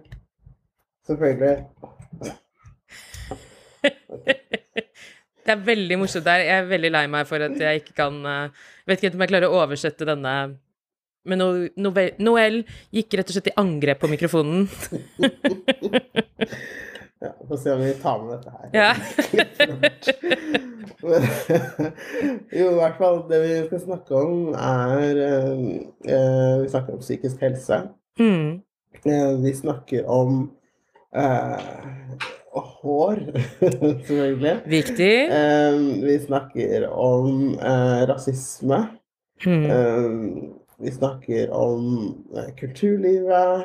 Selvfølgelig 1.07 1.55
Det 5.43 5.51
er 5.53 5.63
veldig 5.67 5.97
morsomt 5.99 6.27
der. 6.27 6.43
Jeg 6.47 6.61
er 6.61 6.69
veldig 6.69 6.91
lei 6.93 7.05
meg 7.11 7.27
for 7.29 7.43
at 7.43 7.57
jeg 7.59 7.83
ikke 7.83 7.97
kan 7.97 8.19
eh, 8.29 8.61
Vet 8.87 9.01
ikke 9.03 9.15
om 9.15 9.23
jeg 9.23 9.31
klarer 9.31 9.51
å 9.51 9.59
oversette 9.63 10.07
denne 10.07 10.33
Men 11.27 11.39
no, 11.39 11.49
Noel, 11.79 12.15
Noel 12.23 12.61
gikk 12.95 13.19
rett 13.19 13.31
og 13.31 13.37
slett 13.37 13.51
i 13.51 13.57
angrep 13.59 14.01
på 14.03 14.11
mikrofonen. 14.11 14.67
Ja, 17.23 17.29
Få 17.47 17.57
se 17.57 17.71
om 17.71 17.79
vi 17.79 17.93
tar 17.93 18.17
med 18.19 18.33
dette 18.33 18.51
her. 18.51 18.69
Ja. 18.73 18.95
Men, 21.03 21.23
jo, 22.59 22.65
i 22.67 22.75
hvert 22.75 22.97
fall 22.99 23.21
det 23.29 23.39
vi 23.43 23.53
skal 23.69 23.81
snakke 23.85 24.17
om, 24.19 24.49
er 24.51 25.21
eh, 25.23 25.61
eh, 26.03 26.61
Vi 26.63 26.69
snakker 26.73 26.97
om 26.97 26.99
psykisk 26.99 27.39
helse. 27.45 27.79
Mm. 28.19 28.59
Eh, 29.05 29.31
vi 29.43 29.53
snakker 29.55 30.09
om 30.11 30.51
eh, 31.15 31.57
hår, 32.61 33.19
selvfølgelig. 34.07 34.61
Viktig. 34.69 35.13
Um, 35.31 35.85
vi 36.05 36.19
snakker 36.25 36.87
om 36.89 37.53
uh, 37.57 38.03
rasisme. 38.09 38.79
Mm. 39.45 39.63
Um, 39.71 40.53
vi 40.79 40.91
snakker 40.91 41.51
om 41.51 41.87
uh, 42.35 42.49
kulturlivet. 42.59 43.63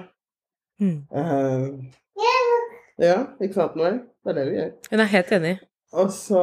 Mm. 0.81 1.03
Eh, 1.15 1.69
ja, 3.03 3.17
ikke 3.43 3.55
sant, 3.55 3.77
Noel? 3.77 3.99
Det 4.25 4.31
er 4.31 4.37
det 4.39 4.47
vi 4.51 4.57
gjør. 4.57 4.71
Hun 4.91 5.01
er 5.01 5.11
helt 5.13 5.33
enig. 5.33 5.55
Og 5.93 6.11
så 6.13 6.43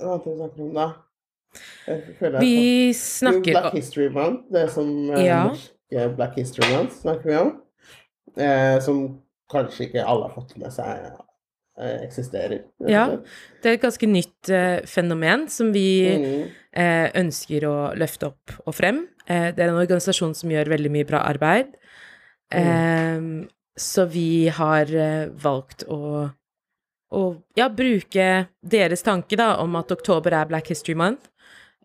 Hva 0.00 0.14
annet 0.16 0.26
vi 0.26 0.36
snakker 0.36 0.62
om, 0.64 0.74
da? 0.74 0.88
Vi 2.40 2.86
Jo, 2.88 2.92
snakker 2.98 3.52
Black 3.52 3.72
History 3.74 4.08
Month. 4.14 4.42
Det 4.52 4.64
som 4.74 4.90
eh, 5.10 5.24
Ja. 5.26 5.42
norske 5.48 6.06
Black 6.16 6.36
History 6.38 6.70
Month 6.74 6.92
snakker 7.02 7.30
vi 7.30 7.36
om. 7.36 7.52
Som 8.82 9.00
kanskje 9.50 9.88
ikke 9.88 10.04
alle 10.06 10.28
har 10.28 10.34
fått 10.34 10.56
med 10.58 10.70
seg 10.72 11.08
eksisterer. 12.04 12.62
Ja. 12.88 13.06
Det 13.62 13.70
er 13.70 13.78
et 13.78 13.84
ganske 13.84 14.08
nytt 14.08 14.50
eh, 14.52 14.80
fenomen 14.88 15.48
som 15.52 15.72
vi 15.74 15.86
Mm, 16.16 16.50
eh, 16.72 17.08
ønsker 17.20 17.64
å 17.68 17.76
løfte 17.98 18.30
opp 18.30 18.54
og 18.66 18.74
frem. 18.74 19.06
Eh, 19.26 19.50
det 19.54 19.64
er 19.64 19.68
en 19.70 19.80
organisasjon 19.80 20.34
som 20.34 20.50
gjør 20.50 20.72
veldig 20.74 20.90
mye 20.90 21.08
bra 21.08 21.22
arbeid. 21.28 21.72
Eh, 22.52 23.20
så 23.78 24.06
vi 24.10 24.48
har 24.48 24.90
eh, 24.92 25.28
valgt 25.30 25.84
å, 25.88 26.30
å 27.12 27.22
ja, 27.56 27.68
bruke 27.68 28.48
deres 28.60 29.02
tanke 29.02 29.36
da, 29.36 29.56
om 29.62 29.76
at 29.76 29.92
oktober 29.92 30.34
er 30.36 30.50
Black 30.50 30.68
History 30.68 30.94
Month. 30.94 31.30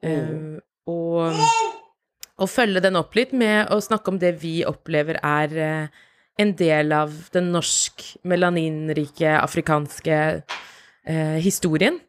Eh, 0.03 0.59
og 0.85 1.33
og 2.35 2.49
følge 2.51 2.81
den 2.83 2.97
opp 2.99 3.15
litt 3.15 3.31
med 3.31 3.69
å 3.71 3.79
snakke 3.79 4.11
om 4.11 4.19
det 4.19 4.33
vi 4.41 4.57
opplever 4.67 5.21
er 5.23 5.53
eh, 5.55 6.01
en 6.37 6.55
del 6.59 6.91
av 6.95 7.13
den 7.33 7.51
norsk 7.53 8.03
melaninrike 8.27 9.37
afrikanske 9.39 10.17
eh, 11.07 11.37
historien. 11.43 11.99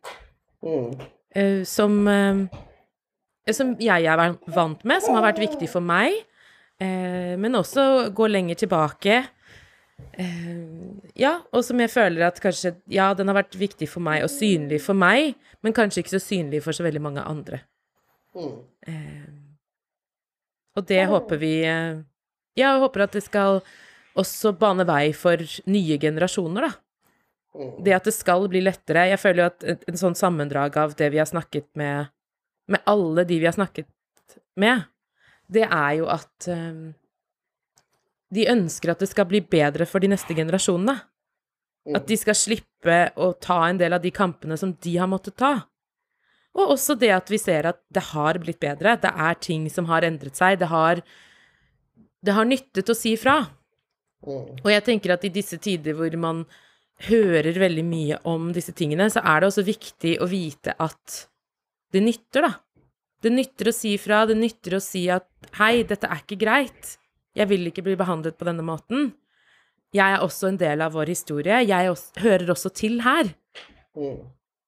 Mm. 0.67 0.97
eh, 1.35 1.63
som, 1.65 2.09
eh, 2.09 3.53
som 3.53 3.77
jeg 3.79 4.09
er 4.09 4.23
vant 4.51 4.83
med, 4.85 5.03
som 5.03 5.15
har 5.15 5.29
vært 5.29 5.45
viktig 5.45 5.69
for 5.71 5.85
meg. 5.85 6.17
Eh, 6.81 7.37
men 7.39 7.57
også 7.57 8.11
gå 8.17 8.29
lenger 8.29 8.59
tilbake. 8.65 9.23
Eh, 10.13 10.59
ja, 11.17 11.39
og 11.53 11.65
som 11.65 11.81
jeg 11.81 11.89
føler 11.89 12.27
at 12.27 12.41
kanskje 12.43 12.75
Ja, 12.93 13.15
den 13.17 13.31
har 13.31 13.39
vært 13.39 13.57
viktig 13.57 13.89
for 13.89 14.05
meg 14.05 14.27
og 14.27 14.33
synlig 14.33 14.83
for 14.85 14.99
meg, 14.99 15.37
men 15.65 15.73
kanskje 15.73 16.03
ikke 16.03 16.17
så 16.19 16.21
synlig 16.21 16.61
for 16.65 16.77
så 16.77 16.85
veldig 16.85 17.01
mange 17.01 17.25
andre. 17.25 17.63
Mm. 18.37 18.59
Eh, 18.89 19.33
og 20.77 20.85
det 20.85 21.07
håper 21.09 21.41
vi 21.41 21.55
Ja, 21.63 21.95
jeg 22.57 22.81
håper 22.81 23.07
at 23.07 23.13
det 23.17 23.25
skal 23.25 23.63
også 24.21 24.53
bane 24.59 24.87
vei 24.89 25.11
for 25.17 25.41
nye 25.71 25.99
generasjoner, 26.01 26.69
da. 26.69 26.73
Mm. 27.57 27.73
Det 27.85 27.95
at 27.97 28.09
det 28.09 28.13
skal 28.13 28.49
bli 28.53 28.61
lettere. 28.65 29.07
Jeg 29.11 29.21
føler 29.21 29.43
jo 29.43 29.49
at 29.49 29.65
en, 29.65 29.83
en 29.89 29.99
sånn 30.01 30.19
sammendrag 30.19 30.77
av 30.81 30.95
det 30.99 31.09
vi 31.15 31.21
har 31.23 31.29
snakket 31.29 31.71
med 31.79 32.13
Med 32.67 32.83
alle 32.91 33.23
de 33.23 33.37
vi 33.39 33.47
har 33.47 33.55
snakket 33.55 33.87
med, 34.59 34.81
det 35.47 35.63
er 35.63 35.93
jo 36.01 36.09
at 36.11 36.49
um, 36.51 36.89
de 38.35 38.47
ønsker 38.51 38.91
at 38.91 39.05
det 39.05 39.07
skal 39.07 39.29
bli 39.31 39.39
bedre 39.39 39.87
for 39.87 40.03
de 40.03 40.11
neste 40.11 40.35
generasjonene. 40.35 40.97
At 41.95 42.09
de 42.09 42.17
skal 42.19 42.35
slippe 42.35 42.97
å 43.23 43.29
ta 43.39 43.61
en 43.69 43.79
del 43.79 43.95
av 43.95 44.03
de 44.03 44.11
kampene 44.11 44.59
som 44.59 44.73
de 44.83 44.97
har 44.99 45.07
måttet 45.07 45.37
ta. 45.39 45.53
Og 46.57 46.73
også 46.75 46.97
det 46.99 47.13
at 47.15 47.31
vi 47.31 47.39
ser 47.39 47.69
at 47.71 47.79
det 47.93 48.03
har 48.11 48.41
blitt 48.43 48.59
bedre. 48.59 48.97
Det 48.99 49.13
er 49.13 49.39
ting 49.39 49.69
som 49.71 49.87
har 49.93 50.03
endret 50.09 50.39
seg. 50.39 50.59
Det 50.59 50.71
har, 50.73 51.05
det 52.25 52.35
har 52.35 52.49
nyttet 52.49 52.91
å 52.91 52.99
si 52.99 53.15
fra. 53.21 53.45
Mm. 54.25 54.55
Og 54.63 54.71
jeg 54.73 54.85
tenker 54.87 55.15
at 55.15 55.27
i 55.27 55.33
disse 55.35 55.59
tider 55.63 55.97
hvor 55.99 56.15
man 56.21 56.45
hører 57.07 57.59
veldig 57.61 57.85
mye 57.85 58.21
om 58.29 58.49
disse 58.57 58.73
tingene, 58.77 59.09
så 59.13 59.21
er 59.21 59.43
det 59.43 59.51
også 59.51 59.67
viktig 59.67 60.15
å 60.25 60.29
vite 60.31 60.73
at 60.81 61.27
det 61.93 62.03
nytter, 62.05 62.47
da. 62.47 62.55
Det 63.23 63.33
nytter 63.33 63.71
å 63.71 63.75
si 63.75 63.95
fra, 64.01 64.25
det 64.29 64.37
nytter 64.39 64.77
å 64.77 64.83
si 64.83 65.07
at 65.13 65.29
hei, 65.59 65.83
dette 65.89 66.09
er 66.09 66.23
ikke 66.23 66.39
greit. 66.41 66.97
Jeg 67.37 67.49
vil 67.51 67.69
ikke 67.69 67.85
bli 67.85 67.97
behandlet 67.99 68.37
på 68.39 68.49
denne 68.49 68.65
måten. 68.65 69.11
Jeg 69.95 70.17
er 70.17 70.25
også 70.25 70.51
en 70.51 70.59
del 70.61 70.83
av 70.85 70.97
vår 70.97 71.13
historie. 71.13 71.61
Jeg 71.65 71.91
også, 71.93 72.21
hører 72.25 72.53
også 72.53 72.73
til 72.77 73.01
her. 73.05 73.31
Mm. 73.97 74.19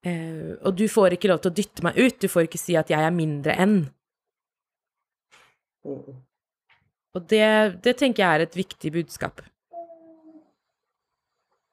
Uh, 0.07 0.53
og 0.63 0.77
du 0.79 0.87
får 0.89 1.17
ikke 1.17 1.31
lov 1.33 1.43
til 1.43 1.53
å 1.53 1.59
dytte 1.59 1.85
meg 1.85 1.99
ut. 1.99 2.21
Du 2.23 2.29
får 2.31 2.49
ikke 2.49 2.61
si 2.61 2.77
at 2.79 2.93
jeg 2.93 3.05
er 3.05 3.15
mindre 3.15 3.57
enn. 3.59 3.79
Mm. 5.85 6.17
Og 7.19 7.27
det, 7.31 7.45
det 7.83 7.97
tenker 7.99 8.23
jeg 8.23 8.39
er 8.39 8.47
et 8.47 8.57
viktig 8.59 8.95
budskap. 8.95 9.43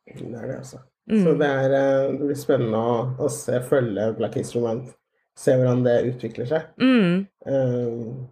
Det 0.06 0.25
er 0.25 0.48
det, 0.50 0.58
altså. 0.58 0.82
Mm. 1.12 1.24
Så 1.24 1.34
det, 1.38 1.48
er, 1.48 1.74
eh, 1.78 2.14
det 2.18 2.30
blir 2.32 2.38
spennende 2.40 2.82
å, 2.82 2.94
å 3.22 3.30
se, 3.30 3.60
følge 3.70 4.10
Black 4.18 4.40
History 4.40 4.64
Month. 4.64 4.96
Se 5.38 5.54
hvordan 5.54 5.84
det 5.86 6.00
utvikler 6.10 6.48
seg. 6.50 6.70
Mm. 6.82 7.25
Um, 7.46 8.24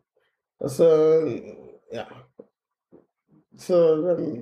og 0.63 0.72
så 0.72 0.89
ja. 1.93 2.08
Så 3.60 3.77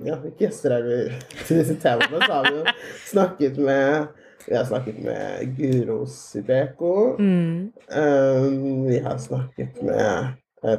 ja, 0.06 0.16
hvilke 0.22 0.46
gjester 0.46 0.78
er 0.78 0.86
vi 0.86 1.00
til 1.48 1.60
disse 1.60 1.76
temaene? 1.82 2.22
Så 2.22 2.32
har 2.32 2.48
vi 2.48 2.60
jo 2.62 2.76
snakket 3.10 3.58
med 3.60 4.22
Vi 4.46 4.56
har 4.56 4.70
snakket 4.70 5.02
med 5.06 5.58
Guro 5.58 5.98
Sibeko. 6.10 6.94
Mm. 7.20 7.74
Um, 7.90 8.86
vi 8.88 9.02
har 9.04 9.20
snakket 9.22 9.82
med 9.86 10.32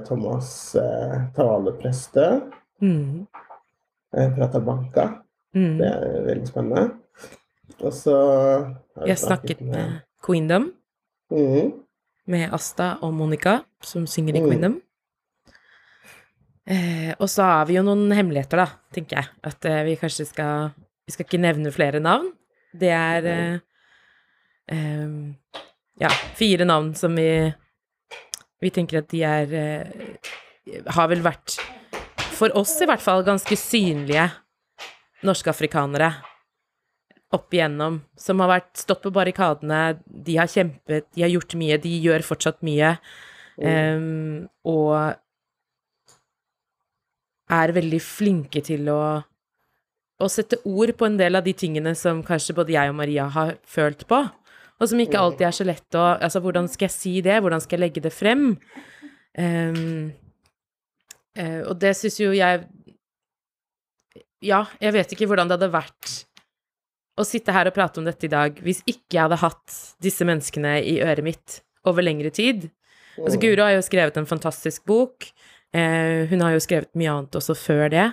Thomas 0.07 0.75
eh, 0.79 1.17
Tavale 1.37 1.73
Prestø. 1.81 2.27
Mm. 2.83 3.27
Eh, 4.17 4.29
Pratabanka. 4.37 5.09
Mm. 5.55 5.79
Det 5.79 5.89
er 5.89 6.23
veldig 6.27 6.49
spennende. 6.49 6.85
Og 7.83 7.93
så 7.93 8.15
har 8.97 9.07
Jeg 9.07 9.19
snakket 9.19 9.61
med 9.61 10.01
Queendom, 10.25 10.73
Mm. 11.33 11.73
med 12.27 12.53
Asta 12.53 12.99
og 13.03 13.15
Monica, 13.15 13.63
som 13.83 14.07
synger 14.07 14.37
i 14.37 14.41
Mm. 14.41 14.49
Queendom. 14.49 14.81
Eh, 16.67 17.15
og 17.19 17.27
så 17.29 17.43
har 17.43 17.67
vi 17.67 17.75
jo 17.75 17.83
noen 17.83 18.13
hemmeligheter, 18.15 18.57
da, 18.63 18.67
tenker 18.95 19.17
jeg. 19.19 19.29
At 19.43 19.65
eh, 19.65 19.83
vi 19.89 19.97
kanskje 19.99 20.27
skal 20.29 20.71
Vi 21.07 21.11
skal 21.17 21.27
ikke 21.27 21.41
nevne 21.43 21.73
flere 21.75 21.99
navn. 22.01 22.29
Det 22.73 22.89
er 22.95 23.25
eh, 23.27 23.59
eh, 24.69 25.09
Ja, 26.01 26.09
fire 26.39 26.65
navn 26.65 26.95
som 26.95 27.17
vi 27.19 27.53
Vi 28.63 28.71
tenker 28.75 29.03
at 29.03 29.09
de 29.11 29.23
er 29.27 29.55
eh, 29.59 30.29
Har 30.95 31.09
vel 31.11 31.25
vært, 31.25 31.57
for 32.39 32.55
oss 32.59 32.77
i 32.83 32.87
hvert 32.87 33.03
fall, 33.03 33.25
ganske 33.27 33.57
synlige 33.59 34.29
norske 35.27 35.51
afrikanere 35.51 36.13
opp 37.33 37.55
igjennom, 37.55 37.97
som 38.19 38.41
har 38.45 38.51
vært 38.51 38.71
stått 38.83 39.03
på 39.03 39.11
barrikadene, 39.15 39.99
de 40.07 40.37
har 40.37 40.51
kjempet, 40.51 41.09
de 41.17 41.25
har 41.25 41.33
gjort 41.33 41.55
mye, 41.59 41.79
de 41.81 41.93
gjør 42.05 42.25
fortsatt 42.27 42.61
mye, 42.67 42.93
Um, 43.61 44.49
og 44.65 44.97
er 47.53 47.75
veldig 47.77 48.01
flinke 48.01 48.63
til 48.65 48.89
å, 48.89 49.03
å 50.19 50.29
sette 50.33 50.63
ord 50.65 50.95
på 50.97 51.09
en 51.09 51.19
del 51.21 51.37
av 51.37 51.45
de 51.45 51.53
tingene 51.53 51.93
som 51.99 52.23
kanskje 52.25 52.57
både 52.57 52.73
jeg 52.75 52.93
og 52.93 52.97
Maria 52.97 53.29
har 53.35 53.59
følt 53.69 54.07
på, 54.09 54.23
og 54.83 54.89
som 54.91 54.99
ikke 55.03 55.21
alltid 55.21 55.47
er 55.47 55.55
så 55.55 55.65
lett 55.69 55.95
å 55.99 56.03
Altså, 56.19 56.41
hvordan 56.43 56.67
skal 56.69 56.89
jeg 56.89 56.95
si 56.97 57.13
det? 57.25 57.37
Hvordan 57.45 57.63
skal 57.63 57.79
jeg 57.79 57.85
legge 57.87 58.03
det 58.03 58.13
frem? 58.13 58.49
Um, 59.39 60.11
uh, 61.39 61.61
og 61.71 61.79
det 61.81 61.95
syns 61.97 62.19
jo 62.21 62.33
jeg 62.37 62.67
Ja, 64.45 64.65
jeg 64.83 64.93
vet 64.99 65.15
ikke 65.15 65.29
hvordan 65.31 65.49
det 65.49 65.57
hadde 65.61 65.71
vært 65.73 66.17
å 67.21 67.25
sitte 67.29 67.55
her 67.55 67.69
og 67.71 67.75
prate 67.77 68.01
om 68.01 68.07
dette 68.09 68.27
i 68.27 68.33
dag 68.33 68.59
hvis 68.65 68.81
ikke 68.89 69.15
jeg 69.17 69.23
hadde 69.29 69.39
hatt 69.45 69.79
disse 70.03 70.27
menneskene 70.27 70.79
i 70.83 70.99
øret 71.05 71.25
mitt 71.25 71.59
over 71.87 72.03
lengre 72.05 72.31
tid. 72.35 72.71
Altså, 73.21 73.39
Guro 73.39 73.63
har 73.67 73.75
jo 73.77 73.83
skrevet 73.85 74.17
en 74.17 74.27
fantastisk 74.29 74.85
bok. 74.89 75.29
Uh, 75.77 76.25
hun 76.31 76.41
har 76.45 76.55
jo 76.57 76.63
skrevet 76.65 76.91
mye 76.99 77.13
annet 77.13 77.37
også 77.39 77.55
før 77.59 77.89
det. 77.93 78.09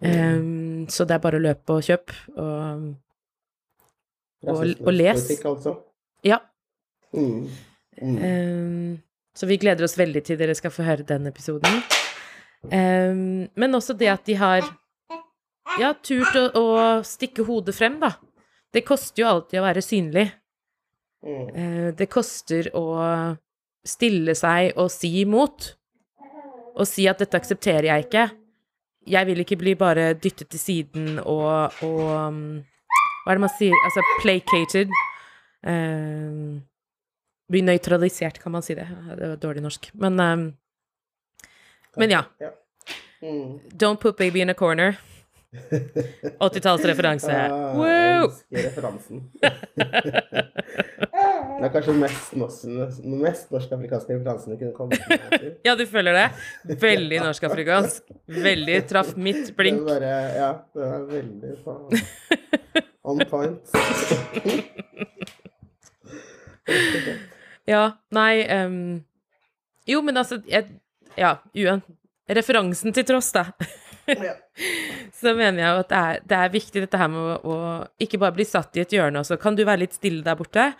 Eh, 0.00 0.38
så 0.88 1.04
det 1.04 1.12
er 1.12 1.20
bare 1.20 1.36
å 1.36 1.42
løpe 1.44 1.74
og 1.76 1.82
kjøpe. 1.84 2.14
Og 2.40 2.94
og- 4.48 4.86
og 4.86 4.92
les. 4.96 5.26
Altså. 5.44 5.74
Ja. 6.26 6.40
Mm. 7.14 7.48
Mm. 8.00 8.16
Um, 8.16 8.98
så 9.34 9.46
vi 9.46 9.58
gleder 9.60 9.84
oss 9.84 9.98
veldig 9.98 10.22
til 10.24 10.38
dere 10.40 10.54
skal 10.58 10.72
få 10.74 10.84
høre 10.86 11.06
den 11.06 11.28
episoden. 11.30 11.82
Um, 12.62 13.48
men 13.56 13.74
også 13.76 13.96
det 13.96 14.10
at 14.12 14.26
de 14.28 14.36
har 14.36 14.64
ja, 15.80 15.92
turt 16.02 16.36
å, 16.36 16.44
å 16.58 16.66
stikke 17.06 17.46
hodet 17.46 17.76
frem, 17.76 18.00
da. 18.02 18.14
Det 18.70 18.84
koster 18.86 19.24
jo 19.24 19.30
alltid 19.30 19.60
å 19.60 19.66
være 19.66 19.84
synlig. 19.84 20.26
Mm. 21.26 21.46
Uh, 21.54 21.88
det 21.96 22.08
koster 22.12 22.70
å 22.76 22.84
stille 23.86 24.34
seg 24.36 24.76
og 24.78 24.90
si 24.92 25.12
imot. 25.22 25.74
Og 26.80 26.86
si 26.86 27.06
at 27.10 27.18
'dette 27.18 27.36
aksepterer 27.36 27.90
jeg 27.90 28.06
ikke'. 28.06 28.28
Jeg 29.10 29.26
vil 29.26 29.40
ikke 29.42 29.56
bli 29.56 29.74
bare 29.74 30.12
dyttet 30.14 30.50
til 30.52 30.60
siden 30.60 31.18
og, 31.18 31.72
og 31.82 32.02
um, 32.28 32.60
Hva 33.24 33.32
er 33.32 33.38
det 33.38 33.42
man 33.42 33.52
sier? 33.56 33.74
Altså 33.84 34.04
placated. 34.20 34.92
Eh, 35.66 36.60
bli 37.50 37.62
nøytralisert, 37.66 38.38
kan 38.38 38.52
man 38.52 38.62
si 38.62 38.74
det. 38.78 38.86
Det 39.18 39.28
var 39.28 39.36
dårlig 39.42 39.62
norsk. 39.64 39.90
Men, 39.98 40.20
um, 40.20 40.44
men 41.96 42.10
ja. 42.10 42.24
Mm. 43.20 43.58
Don't 43.74 44.00
put 44.00 44.16
baby 44.16 44.40
in 44.40 44.50
a 44.50 44.54
corner. 44.54 44.96
80-tallsreferanse. 46.38 47.48
Wow! 47.50 47.82
jeg 47.82 48.20
Woo! 48.20 48.28
elsker 48.28 48.68
referansen. 48.68 49.24
det 51.58 51.64
er 51.66 51.72
kanskje 51.74 51.94
den 51.96 52.02
mest, 53.18 53.50
norsk-afrikanske 53.50 54.14
referansen 54.14 54.54
du 54.54 54.60
kunne 54.60 54.76
kommet 54.76 55.02
med. 55.10 55.48
Ja, 55.66 55.74
du 55.74 55.82
føler 55.90 56.12
det? 56.14 56.28
Veldig 56.84 57.18
norsk-afrikansk. 57.24 58.14
Veldig 58.30 58.78
traff 58.92 59.16
mitt 59.18 59.50
blink. 59.58 59.82
Det 59.82 59.86
bare, 59.90 60.14
ja, 60.38 60.52
det 60.76 60.84
er 60.86 61.00
veldig 61.16 61.52
on 63.10 63.26
point. 63.26 63.60
Ja, 67.68 67.84
nei 68.16 68.42
um, 68.64 68.78
Jo, 69.88 70.00
men 70.02 70.16
altså 70.20 70.40
jeg, 70.48 70.70
Ja, 71.18 71.36
uen, 71.54 71.82
referansen 72.30 72.94
til 72.96 73.06
tross, 73.08 73.30
da. 73.36 73.48
Så 75.20 75.34
mener 75.36 75.62
jeg 75.62 75.68
jo 75.68 75.82
at 75.84 75.90
det 75.90 76.00
er, 76.00 76.24
det 76.26 76.38
er 76.38 76.54
viktig 76.54 76.82
dette 76.86 76.98
her 77.00 77.10
med 77.12 77.20
å, 77.20 77.36
å 77.44 77.58
ikke 78.02 78.20
bare 78.22 78.36
bli 78.38 78.46
satt 78.48 78.76
i 78.78 78.82
et 78.84 78.94
hjørne, 78.94 79.22
også. 79.22 79.38
kan 79.40 79.58
du 79.58 79.64
være 79.64 79.84
litt 79.84 79.96
stille 79.98 80.24
der 80.26 80.38
borte, 80.38 80.70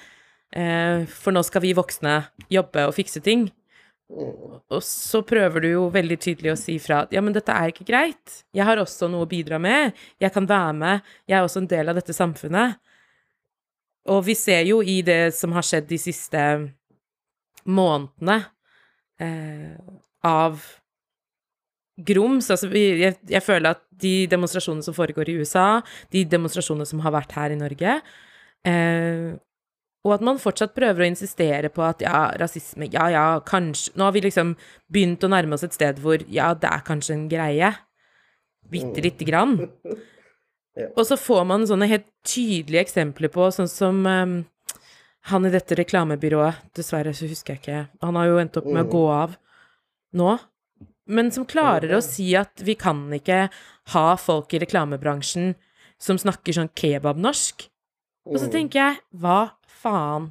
eh, 0.56 1.06
for 1.10 1.34
nå 1.34 1.42
skal 1.46 1.64
vi 1.64 1.76
voksne 1.76 2.16
jobbe 2.50 2.88
og 2.88 2.96
fikse 2.96 3.22
ting. 3.24 3.48
Mm. 4.10 4.58
Og 4.74 4.82
så 4.82 5.22
prøver 5.26 5.62
du 5.62 5.68
jo 5.70 5.82
veldig 5.94 6.18
tydelig 6.18 6.52
å 6.54 6.58
si 6.58 6.76
fra 6.82 7.04
at 7.04 7.12
ja, 7.14 7.22
men 7.22 7.34
dette 7.34 7.54
er 7.54 7.70
ikke 7.70 7.86
greit. 7.86 8.40
Jeg 8.56 8.66
har 8.66 8.80
også 8.82 9.08
noe 9.10 9.26
å 9.26 9.30
bidra 9.30 9.60
med. 9.62 9.94
Jeg 10.22 10.34
kan 10.34 10.48
være 10.50 10.74
med. 10.80 11.12
Jeg 11.30 11.38
er 11.38 11.46
også 11.46 11.62
en 11.62 11.70
del 11.70 11.92
av 11.92 11.98
dette 11.98 12.16
samfunnet. 12.16 12.80
Og 14.10 14.24
vi 14.26 14.34
ser 14.38 14.64
jo 14.68 14.80
i 14.82 15.00
det 15.06 15.34
som 15.36 15.54
har 15.54 15.66
skjedd 15.66 15.86
de 15.90 15.98
siste 16.00 16.44
månedene, 17.70 18.38
eh, 19.20 19.76
av 20.26 20.62
grums. 22.00 22.48
Altså, 22.52 22.70
jeg, 22.72 23.18
jeg 23.28 23.44
føler 23.44 23.76
at 23.76 23.84
de 24.00 24.24
demonstrasjonene 24.30 24.86
som 24.86 24.96
foregår 24.96 25.30
i 25.30 25.36
USA, 25.40 25.82
de 26.12 26.24
demonstrasjonene 26.28 26.88
som 26.88 27.02
har 27.04 27.14
vært 27.14 27.34
her 27.36 27.52
i 27.52 27.58
Norge 27.60 27.98
eh, 28.64 29.28
Og 30.06 30.14
at 30.14 30.24
man 30.24 30.40
fortsatt 30.40 30.72
prøver 30.76 31.04
å 31.04 31.10
insistere 31.10 31.68
på 31.72 31.84
at 31.84 32.00
ja, 32.04 32.30
rasisme, 32.40 32.88
ja 32.92 33.10
ja, 33.12 33.24
kanskje 33.44 33.92
Nå 34.00 34.08
har 34.08 34.16
vi 34.16 34.24
liksom 34.24 34.54
begynt 34.88 35.26
å 35.26 35.32
nærme 35.32 35.58
oss 35.58 35.66
et 35.66 35.76
sted 35.76 36.00
hvor 36.00 36.24
ja, 36.32 36.54
det 36.56 36.70
er 36.70 36.86
kanskje 36.86 37.18
en 37.18 37.28
greie. 37.28 37.74
Bitte 38.70 39.04
lite 39.04 39.28
grann. 39.28 39.58
Og 40.96 41.02
så 41.06 41.16
får 41.18 41.44
man 41.48 41.66
sånne 41.66 41.88
helt 41.90 42.06
tydelige 42.26 42.84
eksempler 42.86 43.32
på, 43.32 43.48
sånn 43.54 43.68
som 43.70 44.04
um, 44.06 44.36
han 45.30 45.46
i 45.46 45.52
dette 45.52 45.76
reklamebyrået, 45.78 46.60
dessverre 46.76 47.12
så 47.16 47.28
husker 47.28 47.56
jeg 47.56 47.62
ikke, 47.62 47.80
han 48.04 48.18
har 48.18 48.30
jo 48.30 48.38
endt 48.40 48.60
opp 48.60 48.68
med 48.70 48.86
å 48.86 48.92
gå 48.92 49.02
av 49.12 49.34
nå, 50.16 50.36
men 51.10 51.30
som 51.34 51.46
klarer 51.48 51.96
å 51.96 52.04
si 52.04 52.30
at 52.38 52.62
vi 52.62 52.76
kan 52.78 53.02
ikke 53.14 53.48
ha 53.94 54.06
folk 54.20 54.54
i 54.54 54.60
reklamebransjen 54.62 55.52
som 56.00 56.18
snakker 56.20 56.54
sånn 56.56 56.70
kebabnorsk. 56.78 57.66
Og 58.30 58.38
så 58.40 58.46
tenker 58.52 58.80
jeg, 58.80 59.00
hva 59.10 59.56
faen? 59.82 60.30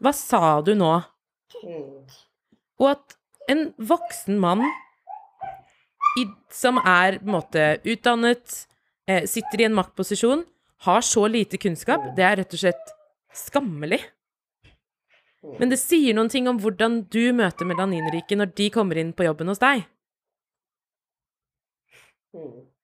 Hva 0.00 0.12
sa 0.14 0.60
du 0.64 0.74
nå? 0.78 0.92
Og 2.78 2.88
at 2.92 3.16
en 3.50 3.68
voksen 3.90 4.38
mann 4.40 4.62
i, 6.20 6.26
som 6.52 6.78
er 6.80 7.18
på 7.20 7.26
en 7.26 7.34
måte 7.36 7.66
utdannet, 7.84 8.62
sitter 9.06 9.62
i 9.62 9.66
en 9.68 9.76
maktposisjon, 9.76 10.44
har 10.86 11.04
så 11.06 11.24
lite 11.30 11.58
kunnskap, 11.62 12.10
det 12.16 12.24
er 12.26 12.40
rett 12.42 12.54
og 12.56 12.60
slett 12.60 12.94
skammelig. 13.36 14.00
Men 15.60 15.70
det 15.70 15.78
sier 15.78 16.16
noen 16.16 16.30
ting 16.32 16.48
om 16.50 16.58
hvordan 16.58 17.04
du 17.12 17.30
møter 17.36 17.68
melaninriket 17.68 18.38
når 18.40 18.50
de 18.58 18.66
kommer 18.74 18.98
inn 18.98 19.12
på 19.16 19.28
jobben 19.28 19.52
hos 19.52 19.62
deg. 19.62 19.84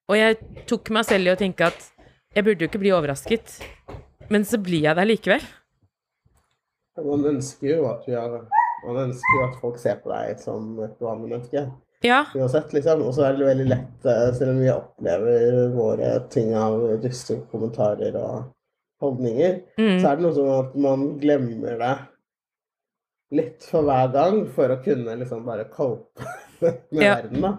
Og 0.09 0.15
jeg 0.17 0.39
tok 0.69 0.93
meg 0.95 1.05
selv 1.07 1.27
i 1.27 1.33
å 1.33 1.39
tenke 1.39 1.67
at 1.67 1.89
jeg 2.33 2.45
burde 2.47 2.65
jo 2.65 2.71
ikke 2.71 2.81
bli 2.81 2.93
overrasket, 2.95 3.59
men 4.33 4.47
så 4.47 4.57
blir 4.61 4.87
jeg 4.87 4.97
der 4.97 5.09
likevel. 5.09 5.43
Man 7.03 7.25
ønsker 7.33 7.69
jo 7.69 7.85
at, 7.89 8.07
har, 8.09 8.39
man 8.87 8.99
ønsker 9.07 9.45
at 9.47 9.59
folk 9.61 9.77
ser 9.81 9.99
på 10.01 10.11
deg 10.13 10.41
som 10.41 10.73
et 10.85 10.99
vanlig 11.01 11.35
menneske. 11.35 11.65
Ja, 12.03 12.25
Uansett, 12.35 12.73
liksom. 12.75 13.01
Og 13.07 13.13
så 13.15 13.23
er 13.29 13.37
det 13.37 13.47
veldig 13.47 13.67
lett, 13.69 14.05
eh, 14.11 14.29
selv 14.35 14.51
om 14.55 14.59
vi 14.59 14.71
opplever 14.73 15.69
våre 15.75 16.09
ting 16.33 16.53
av 16.59 16.81
dystre 17.03 17.37
kommentarer 17.51 18.17
og 18.19 18.49
holdninger, 19.03 19.61
mm, 19.79 19.99
så 20.01 20.09
er 20.11 20.19
det 20.19 20.25
noe 20.25 20.35
som 20.35 20.49
at 20.57 20.75
man 20.83 21.05
glemmer 21.21 21.79
det 21.79 21.93
litt 23.33 23.65
for 23.65 23.87
hver 23.87 24.11
gang 24.13 24.43
for 24.53 24.69
å 24.69 24.77
kunne 24.83 25.15
liksom 25.23 25.45
bare 25.47 25.65
cope 25.73 26.27
med 26.93 27.01
Ja. 27.03 27.15
verden, 27.17 27.41
da. 27.41 27.53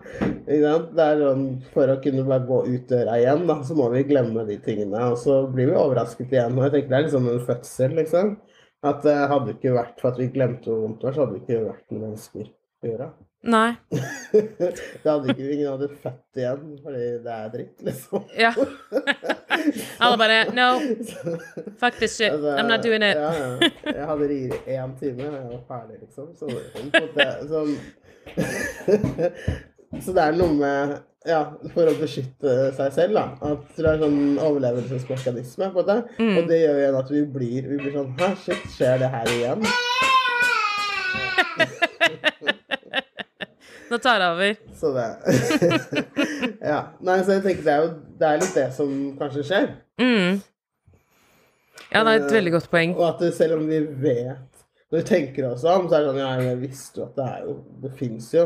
Det 0.46 1.02
er 1.08 1.18
sånn, 1.24 1.46
for 1.74 1.90
å 1.92 1.98
kunne 2.04 2.24
bare 2.28 2.46
gå 2.48 2.60
ut 2.68 2.86
døra 2.88 3.16
igjen, 3.20 3.46
da, 3.48 3.58
så 3.66 3.74
må 3.76 3.88
vi 3.92 4.04
glemme 4.08 4.44
de 4.48 4.56
tingene. 4.64 5.00
Og 5.10 5.18
så 5.20 5.42
blir 5.50 5.72
vi 5.72 5.76
overrasket 5.80 6.32
igjen. 6.32 6.56
Og 6.56 6.68
jeg 6.68 6.72
tenker 6.76 6.92
det 6.92 6.98
er 7.00 7.06
liksom 7.08 7.28
en 7.32 7.44
fødsel, 7.48 7.96
liksom. 7.98 8.36
At 8.84 9.02
det 9.04 9.16
hadde 9.32 9.54
ikke 9.56 9.72
vært 9.74 10.00
for 10.00 10.12
at 10.12 10.18
vi 10.20 10.28
glemte 10.32 10.68
hvor 10.68 10.82
vondt 10.84 11.00
det 11.00 11.08
var, 11.08 11.16
så 11.16 11.24
hadde 11.24 11.36
vi 11.38 11.42
ikke 11.42 11.66
vært 11.70 11.86
noen 11.92 12.02
mennesker 12.10 12.48
å 12.48 12.90
gjøre. 12.92 13.10
Nei. 13.44 13.74
det 15.02 15.08
hadde 15.08 15.32
ikke, 15.32 15.46
ingen 15.52 15.68
hadde 15.68 15.88
født 16.02 16.40
igjen 16.40 16.62
fordi 16.82 17.06
det 17.24 17.34
er 17.34 17.50
dritt, 17.52 17.84
liksom. 17.86 18.24
Ja. 18.38 18.52
Alle 20.02 20.18
bare 20.20 20.38
No, 20.54 20.68
fuck 21.80 21.98
this 22.00 22.16
shit. 22.16 22.32
Altså, 22.32 22.56
I'm 22.58 22.68
not 22.68 22.82
doing 22.82 23.02
it. 23.02 23.16
Ja, 23.16 23.32
ja. 23.32 23.70
Jeg 23.92 24.06
hadde 24.10 24.28
rier 24.30 24.54
i 24.66 24.76
én 24.78 24.94
time, 25.00 25.28
og 25.28 25.34
jeg 25.38 25.50
var 25.50 25.64
ferdig, 25.68 26.00
liksom. 26.02 26.30
Så, 26.38 26.50
en 26.50 26.92
måte, 26.92 27.28
sånn. 27.50 27.74
så 30.04 30.14
det 30.16 30.28
er 30.28 30.38
noe 30.38 30.54
med 30.58 30.94
Ja, 31.24 31.40
for 31.72 31.88
å 31.88 31.94
beskytte 31.96 32.54
seg 32.76 32.92
selv, 32.92 33.16
da. 33.16 33.52
At 33.52 33.78
det 33.78 33.88
er 33.88 34.02
sånn 34.02 34.36
overlevelsesmekanisme 34.36 35.70
på 35.72 35.86
det. 35.88 36.02
Mm. 36.18 36.34
Og 36.36 36.50
det 36.50 36.60
gjør 36.60 36.82
igjen 36.82 37.00
at 37.00 37.12
vi 37.14 37.24
blir, 37.38 37.68
vi 37.70 37.80
blir 37.80 37.96
sånn 37.96 38.12
Hæ, 38.20 38.34
shit, 38.44 38.70
skjer 38.76 39.00
det 39.04 39.12
her 39.14 39.36
igjen? 39.38 39.68
Nå 43.90 43.98
tar 44.00 44.22
jeg 44.22 44.30
over. 44.32 44.56
Så 44.80 44.90
det 44.94 45.06
Ja. 46.72 46.78
Nei, 47.04 47.18
så 47.24 47.36
jeg 47.36 47.42
tenker 47.44 47.62
det 47.66 47.72
er 47.74 47.82
jo 47.84 47.90
det 48.18 48.28
er 48.30 48.40
litt 48.40 48.54
det 48.56 48.66
som 48.76 48.90
kanskje 49.20 49.44
skjer. 49.48 49.66
Mm. 50.00 50.40
Ja, 51.92 52.02
det 52.02 52.12
er 52.14 52.20
et 52.24 52.32
veldig 52.34 52.52
godt 52.56 52.70
poeng. 52.72 52.94
Og 52.96 53.06
at 53.12 53.22
selv 53.36 53.58
om 53.58 53.66
vi 53.68 53.80
vet 54.02 54.50
Når 54.90 55.00
vi 55.00 55.04
tenker 55.08 55.46
oss 55.50 55.64
om, 55.68 55.88
så 55.90 55.96
er 55.98 56.04
det 56.04 56.08
sånn 56.12 56.20
Ja, 56.22 56.30
jeg 56.42 56.58
visste 56.62 57.00
jo 57.02 57.06
at 57.08 57.16
det 57.18 57.26
er 57.28 57.44
jo 57.48 57.54
Det 57.84 57.92
fins 57.98 58.30
jo. 58.34 58.44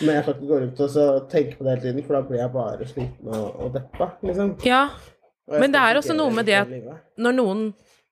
Men 0.00 0.14
jeg 0.18 0.24
kan 0.26 0.36
ikke 0.36 0.50
gå 0.50 0.60
rundt 0.62 0.80
og 0.84 1.26
tenke 1.32 1.58
på 1.58 1.64
det 1.66 1.72
hele 1.74 1.82
tiden, 1.84 2.04
for 2.06 2.16
da 2.16 2.22
blir 2.28 2.40
jeg 2.40 2.52
bare 2.54 2.86
sliten 2.88 3.28
og, 3.36 3.58
og 3.60 3.74
deppa, 3.74 4.06
liksom. 4.24 4.54
Ja, 4.64 4.84
Men 5.60 5.74
det 5.74 5.80
er 5.82 5.98
også 6.00 6.14
noe 6.16 6.32
med 6.32 6.46
det 6.48 6.54
at- 6.62 6.72
når 7.20 7.36
noen 7.36 7.64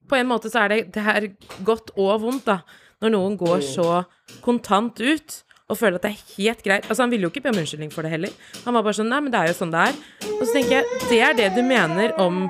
På 0.09 0.19
en 0.19 0.29
måte 0.29 0.51
så 0.53 0.65
er 0.65 0.69
det 0.75 0.81
det 0.95 1.03
er 1.07 1.29
godt 1.65 1.93
og 1.97 2.21
vondt, 2.21 2.45
da. 2.45 2.59
Når 3.03 3.11
noen 3.15 3.37
går 3.39 3.57
Mm. 3.63 3.69
så 3.75 4.05
kontant 4.43 5.01
ut 5.01 5.43
og 5.71 5.79
føler 5.79 5.97
at 5.99 6.05
det 6.07 6.11
er 6.13 6.25
helt 6.37 6.63
greit. 6.65 6.89
Altså, 6.89 7.03
han 7.05 7.13
ville 7.13 7.27
jo 7.27 7.31
ikke 7.33 7.43
be 7.45 7.53
om 7.53 7.61
unnskyldning 7.63 7.93
for 7.95 8.05
det 8.05 8.11
heller. 8.13 8.33
Han 8.65 8.75
var 8.77 8.85
bare 8.85 8.99
sånn 8.99 9.09
Nei, 9.13 9.21
men 9.25 9.33
det 9.33 9.41
er 9.41 9.53
jo 9.53 9.59
sånn 9.61 9.73
det 9.73 9.85
er. 9.91 10.01
Og 10.35 10.43
så 10.43 10.53
tenker 10.57 10.75
jeg, 10.79 10.99
det 11.11 11.21
er 11.29 11.39
det 11.39 11.49
du 11.57 11.63
mener 11.67 12.17
om 12.21 12.45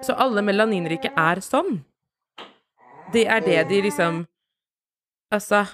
Så 0.00 0.14
alle 0.16 0.40
melaninrike 0.42 1.10
er 1.12 1.42
sånn? 1.44 1.82
Det 3.12 3.26
er 3.28 3.42
det 3.44 3.58
de 3.68 3.82
liksom 3.84 4.22
Altså 5.34 5.66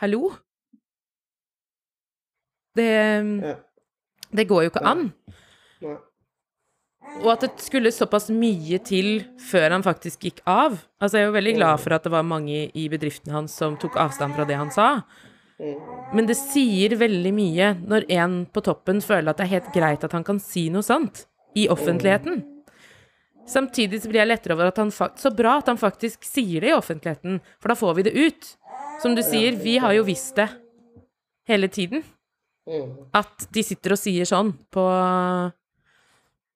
Hallo? 0.00 0.32
Det 2.74 2.88
Det 4.32 4.48
går 4.48 4.64
jo 4.64 4.72
ikke 4.72 4.86
an. 4.88 5.10
Og 7.20 7.28
at 7.34 7.42
det 7.44 7.50
skulle 7.60 7.90
såpass 7.92 8.30
mye 8.32 8.78
til 8.80 9.26
før 9.50 9.74
han 9.74 9.84
faktisk 9.84 10.22
gikk 10.24 10.38
av. 10.48 10.78
Altså, 11.02 11.18
jeg 11.18 11.26
er 11.26 11.28
jo 11.28 11.34
veldig 11.36 11.54
glad 11.58 11.82
for 11.82 11.92
at 11.92 12.06
det 12.06 12.12
var 12.14 12.24
mange 12.24 12.70
i 12.72 12.86
bedriften 12.88 13.34
hans 13.34 13.52
som 13.58 13.76
tok 13.76 13.98
avstand 14.00 14.32
fra 14.38 14.46
det 14.48 14.56
han 14.56 14.70
sa. 14.72 15.02
Men 16.12 16.26
det 16.26 16.36
sier 16.38 16.96
veldig 16.98 17.32
mye 17.34 17.68
når 17.78 18.06
en 18.18 18.38
på 18.50 18.62
toppen 18.66 19.02
føler 19.04 19.30
at 19.30 19.38
det 19.38 19.46
er 19.46 19.54
helt 19.56 19.74
greit 19.74 20.04
at 20.04 20.16
han 20.16 20.26
kan 20.26 20.40
si 20.42 20.66
noe 20.72 20.84
sant 20.86 21.26
i 21.58 21.68
offentligheten. 21.70 22.42
Samtidig 23.48 24.02
så 24.02 24.10
blir 24.10 24.22
jeg 24.22 24.30
lettere 24.30 24.54
over 24.54 24.70
at 24.70 24.78
han 24.78 24.90
Så 24.92 25.32
bra 25.34 25.56
at 25.58 25.66
han 25.66 25.78
faktisk 25.78 26.24
sier 26.24 26.62
det 26.62 26.70
i 26.70 26.76
offentligheten, 26.76 27.40
for 27.60 27.72
da 27.72 27.78
får 27.78 27.94
vi 27.98 28.02
det 28.06 28.14
ut. 28.14 28.50
Som 29.02 29.16
du 29.18 29.22
sier, 29.22 29.56
vi 29.58 29.78
har 29.82 29.92
jo 29.96 30.04
visst 30.06 30.36
det 30.38 30.48
hele 31.48 31.68
tiden. 31.68 32.04
Mm. 32.68 33.10
At 33.14 33.48
de 33.50 33.64
sitter 33.66 33.96
og 33.96 33.98
sier 33.98 34.28
sånn 34.28 34.52
på 34.70 34.84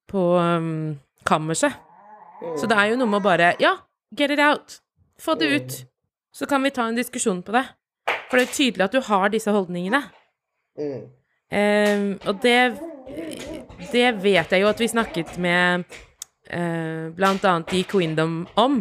På 0.07 0.23
um, 0.39 0.95
kammerset. 1.27 1.75
Så 2.61 2.69
det 2.71 2.77
er 2.79 2.93
jo 2.93 3.01
noe 3.01 3.11
med 3.11 3.19
å 3.19 3.25
bare 3.25 3.55
Ja, 3.59 3.75
get 4.15 4.31
it 4.31 4.43
out. 4.43 4.81
Få 5.19 5.35
det 5.35 5.49
ut. 5.51 5.83
Så 6.31 6.47
kan 6.47 6.63
vi 6.63 6.71
ta 6.71 6.87
en 6.87 6.99
diskusjon 6.99 7.43
på 7.43 7.53
det. 7.57 7.65
For 8.27 8.39
det 8.39 8.47
er 8.47 8.55
tydelig 8.55 8.87
at 8.87 8.97
du 8.97 9.01
har 9.07 9.31
disse 9.33 9.53
holdningene. 9.55 10.03
Mm. 10.77 11.07
Um, 11.47 12.09
og 12.27 12.43
det 12.43 12.59
Det 13.93 14.09
vet 14.19 14.51
jeg 14.51 14.61
jo 14.61 14.69
at 14.69 14.81
vi 14.83 14.89
snakket 14.91 15.37
med 15.39 15.85
uh, 16.51 17.13
blant 17.15 17.45
annet 17.45 17.75
i 17.77 17.85
Queendom 17.87 18.47
om. 18.59 18.81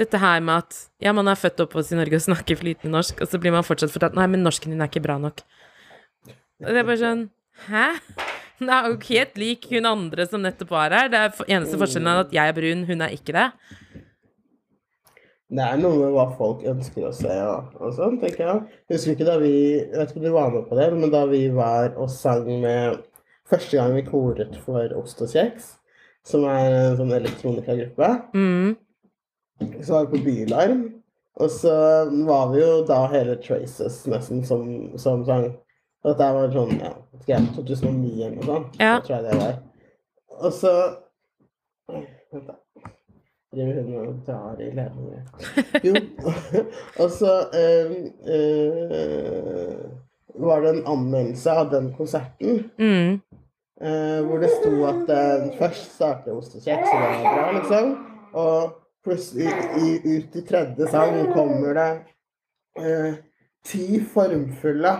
Dette 0.00 0.16
her 0.18 0.40
med 0.40 0.64
at 0.64 0.78
ja, 1.02 1.12
man 1.12 1.28
er 1.28 1.36
født 1.36 1.60
og 1.60 1.68
oppvokst 1.68 1.92
i 1.92 1.98
Norge 1.98 2.16
og 2.16 2.24
snakker 2.24 2.56
flytende 2.56 2.94
norsk, 2.94 3.20
og 3.20 3.28
så 3.28 3.40
blir 3.42 3.52
man 3.52 3.66
fortsatt 3.66 3.92
fortalt 3.92 4.16
nei, 4.16 4.24
men 4.32 4.46
norsken 4.46 4.72
din 4.72 4.80
er 4.80 4.88
ikke 4.88 5.02
bra 5.04 5.18
nok. 5.20 5.42
Og 6.64 6.70
det 6.70 6.80
er 6.80 6.88
bare 6.88 7.00
sånn 7.00 7.26
Hæ? 7.66 7.86
Hun 8.60 8.68
er 8.68 8.88
jo 8.88 8.96
helt 9.08 9.38
lik 9.40 9.66
hun 9.72 9.88
andre 9.88 10.26
som 10.28 10.42
nettopp 10.44 10.72
var 10.74 10.92
her. 10.92 11.06
Det 11.08 11.16
er 11.16 11.46
eneste 11.56 11.78
forskjellen 11.80 12.10
er 12.12 12.18
at 12.26 12.34
jeg 12.36 12.52
er 12.52 12.56
brun, 12.56 12.82
hun 12.84 13.04
er 13.06 13.14
ikke 13.16 13.32
det. 13.32 13.46
Det 15.50 15.64
er 15.66 15.80
noe 15.80 15.96
med 15.98 16.12
hva 16.14 16.28
folk 16.38 16.60
ønsker 16.70 17.08
å 17.08 17.12
se 17.16 17.32
og, 17.42 17.72
og 17.82 17.94
sånn, 17.96 18.20
tenker 18.22 18.44
jeg. 18.46 18.60
Husker 18.92 19.16
ikke 19.16 19.26
da 19.26 19.36
vi 19.42 19.50
Jeg 19.80 19.96
vet 19.96 20.12
ikke 20.12 20.20
om 20.20 20.26
du 20.28 20.34
var 20.36 20.52
med 20.54 20.68
på 20.68 20.76
det, 20.78 20.86
men 20.94 21.10
da 21.10 21.24
vi 21.26 21.40
var 21.56 21.96
og 21.98 22.10
sang 22.14 22.46
med 22.62 23.00
Første 23.50 23.74
gang 23.80 23.96
vi 23.96 24.04
koret 24.06 24.54
for 24.62 24.92
Ost 25.00 25.18
og 25.24 25.32
kjeks, 25.32 25.72
som 26.22 26.44
er 26.46 26.70
en 26.70 26.96
sånn 27.00 27.10
elektronikagruppe, 27.16 28.10
Mm. 28.38 28.76
så 29.82 29.96
var 29.96 30.06
vi 30.06 30.20
på 30.20 30.24
Bylarm. 30.28 30.84
Og 31.40 31.50
så 31.50 31.72
var 32.28 32.52
vi 32.52 32.60
jo 32.60 32.84
da 32.86 33.00
hele 33.10 33.34
Traces 33.42 34.04
nesten 34.06 34.44
som, 34.46 34.62
som 35.02 35.24
sang. 35.26 35.48
Og 36.04 36.12
dette 36.12 36.30
var 36.36 36.54
sånn 36.54 36.78
ja, 36.78 36.92
2009 37.56 38.22
eller 38.22 38.36
noe 38.38 38.46
sånt. 38.52 38.78
Ja. 38.78 38.92
Jeg 39.00 39.02
tror 39.08 39.16
jeg 39.16 39.26
det 39.26 39.40
var. 39.42 39.58
Og 40.38 40.52
så 40.54 40.74
Vent, 41.90 42.46
da. 42.46 42.54
Driver 43.50 43.82
hun 43.82 43.94
og 43.98 44.18
drar 44.26 44.60
i 44.62 44.70
ledninger. 44.70 45.22
Jo. 45.86 45.94
og 47.02 47.10
så 47.10 47.32
eh, 47.56 47.94
eh, 48.34 49.80
var 50.34 50.60
det 50.62 50.70
en 50.70 50.86
anmeldelse 50.86 51.50
av 51.50 51.70
den 51.72 51.88
konserten. 51.96 52.70
Mm. 52.78 53.20
Eh, 53.80 54.20
hvor 54.26 54.38
det 54.38 54.52
sto 54.52 54.70
at 54.86 55.10
eh, 55.16 55.48
først 55.58 55.96
startet 55.96 56.34
ostekjeks, 56.36 56.88
og 56.92 57.02
det 57.02 57.10
var 57.24 57.34
bra, 57.34 57.50
liksom. 57.58 57.90
Og 58.32 58.72
plutselig 59.04 59.48
i, 59.80 60.16
ut 60.18 60.36
i 60.36 60.44
tredje 60.46 60.86
sang 60.92 61.16
kommer 61.32 61.74
det 61.78 61.90
eh, 62.78 63.14
ti 63.66 64.00
formfulle 64.04 64.92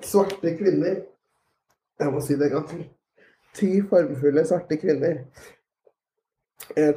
svarte 0.00 0.54
kvinner 0.56 1.02
Jeg 2.00 2.12
må 2.14 2.22
si 2.24 2.36
det 2.40 2.48
en 2.48 2.54
gang 2.56 2.68
til. 2.70 2.84
Ti 3.54 3.70
formfulle 3.90 4.46
svarte 4.48 4.80
kvinner 4.80 5.20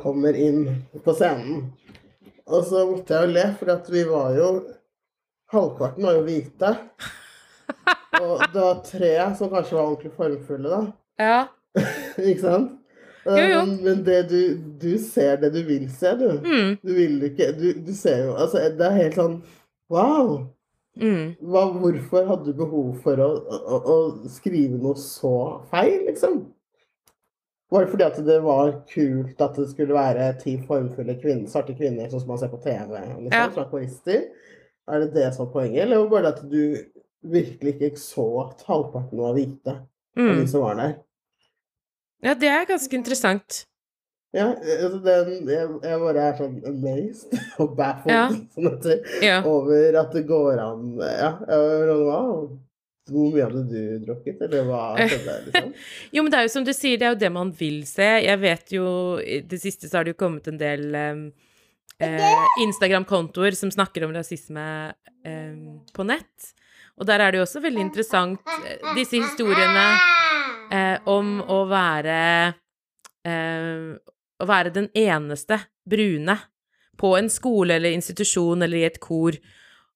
kommer 0.02 0.38
inn 0.38 0.67
på 1.04 1.15
scenen. 1.17 1.65
Og 2.45 2.65
så 2.67 2.84
måtte 2.89 3.15
jeg 3.15 3.28
jo 3.28 3.36
le, 3.38 3.45
for 3.60 3.73
at 3.73 3.89
vi 3.91 4.06
var 4.10 4.38
jo 4.38 4.54
Halvparten 5.54 6.06
var 6.06 6.15
jo 6.17 6.23
hvite. 6.26 6.69
Og 8.23 8.39
det 8.54 8.62
var 8.62 8.80
tre 8.88 9.12
som 9.38 9.52
kanskje 9.52 9.76
var 9.78 9.84
ordentlig 9.84 10.13
formfulle, 10.17 10.69
da. 10.71 10.80
Ja. 11.21 11.41
Ikke 12.30 12.41
sant? 12.41 12.71
Jo, 13.26 13.38
jo. 13.38 13.60
Men, 13.65 13.76
men 13.84 14.02
det 14.04 14.17
du, 14.30 14.39
du 14.82 14.97
ser 14.99 15.38
det 15.39 15.54
du 15.54 15.62
vil 15.67 15.86
se, 15.91 16.12
du. 16.19 16.26
Mm. 16.43 16.73
Du 16.84 16.91
vil 16.93 17.21
ikke 17.23 17.54
Du, 17.56 17.69
du 17.86 17.93
ser 17.95 18.26
jo 18.26 18.34
Altså, 18.36 18.65
det 18.76 18.84
er 18.84 18.97
helt 18.97 19.15
sånn 19.15 19.38
Wow! 19.93 20.34
Mm. 20.99 21.32
Hva, 21.39 21.63
hvorfor 21.71 22.28
hadde 22.28 22.52
du 22.52 22.58
behov 22.58 22.89
for 23.06 23.21
å, 23.23 23.30
å, 23.47 23.80
å 23.80 23.95
skrive 24.30 24.78
noe 24.78 24.99
så 24.99 25.32
feil, 25.71 26.04
liksom? 26.10 26.43
Var 27.74 27.86
det 27.86 27.90
fordi 27.92 28.06
at 28.06 28.18
det 28.28 28.40
var 28.46 28.72
kult 28.92 29.40
at 29.42 29.56
det 29.58 29.68
skulle 29.72 29.96
være 29.98 30.28
ti 30.44 30.58
formfulle 30.68 31.16
kvinner, 31.22 31.48
svarte 31.50 31.74
kvinner, 31.78 32.06
sånn 32.12 32.22
som 32.22 32.30
man 32.30 32.38
ser 32.42 32.52
på 32.54 32.60
TV, 32.62 32.92
liksom, 33.00 33.32
Ja. 33.34 33.48
som 33.50 33.64
er 33.64 33.70
korister? 33.72 34.28
Er 34.94 35.00
det 35.00 35.14
det 35.16 35.34
som 35.34 35.48
er 35.48 35.52
poenget, 35.54 35.82
eller 35.88 35.98
var 35.98 36.04
det 36.04 36.12
bare 36.12 36.34
at 36.36 36.50
du 36.52 36.78
virkelig 37.24 37.74
ikke 37.82 37.98
så 38.04 38.26
at 38.46 38.62
halvparten 38.68 39.18
var 39.18 39.34
hvite 39.34 39.72
av 39.74 39.88
Mm. 40.18 40.36
de 40.42 40.48
som 40.52 40.62
var 40.62 40.76
der? 40.76 40.94
Ja, 42.24 42.34
det 42.36 42.50
er 42.50 42.66
ganske 42.66 42.94
interessant. 42.94 43.66
Ja, 44.34 44.48
altså 44.56 45.00
den, 45.04 45.48
jeg, 45.48 45.70
jeg 45.84 46.00
bare 46.00 46.18
er 46.28 46.38
sånn 46.38 46.62
amazed 46.68 47.34
og 47.60 47.76
baffled 47.78 48.14
Ja. 48.14 48.28
som 48.54 48.64
det 48.64 48.72
heter, 48.74 49.24
Ja. 49.24 49.42
over 49.46 49.98
at 50.00 50.12
det 50.14 50.28
går 50.28 50.60
an 50.60 51.00
Ja, 51.00 51.32
sånn, 51.48 52.06
wow. 52.06 52.60
Hvor 53.12 53.34
mye 53.34 53.44
hadde 53.44 53.63
du 53.68 54.06
drukket, 54.06 54.42
eller 54.46 54.68
hva 54.68 54.82
skjedde, 55.02 55.38
liksom? 55.48 55.72
Jo, 56.16 56.24
men 56.24 56.32
det 56.32 56.39
er 56.39 56.48
jo 56.48 56.54
som 56.54 56.68
du 56.68 56.72
sier, 56.76 57.00
det 57.00 57.08
er 57.08 57.16
jo 57.16 57.22
det 57.26 57.32
man 57.36 57.52
vil 57.60 57.82
se. 57.89 58.08
Jeg 58.24 58.39
vet 58.39 58.76
jo 58.78 58.86
I 59.20 59.42
det 59.48 59.60
siste 59.60 59.89
så 59.89 60.00
har 60.00 60.08
det 60.08 60.16
jo 60.16 60.22
kommet 60.24 60.48
en 60.48 60.60
del 60.62 60.86
um, 60.96 61.24
eh, 62.00 62.46
Instagram-kontoer 62.63 63.58
som 63.60 63.72
snakker 63.74 64.06
om 64.08 64.13
rasisme 64.16 64.66
eh, 65.26 65.58
på 65.94 66.08
nett. 66.08 66.54
Og 67.02 67.08
der 67.10 67.24
er 67.24 67.34
det 67.34 67.42
jo 67.42 67.48
også 67.48 67.63
veldig 67.63 67.84
interessant, 67.89 68.56
eh, 68.63 68.94
disse 68.96 69.20
historiene 69.20 69.86
eh, 70.72 70.98
om 71.10 71.39
å 71.42 71.63
være 71.70 72.22
eh, 73.28 73.92
Å 74.44 74.48
være 74.50 74.74
den 74.76 74.89
eneste 74.98 75.60
brune 75.88 76.36
på 77.00 77.13
en 77.18 77.30
skole 77.32 77.78
eller 77.78 77.94
institusjon 77.96 78.63
eller 78.66 78.82
i 78.82 78.88
et 78.88 79.00
kor, 79.02 79.36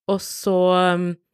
og 0.08 0.22
så 0.24 0.60
um, 0.96 1.10
eh, 1.12 1.27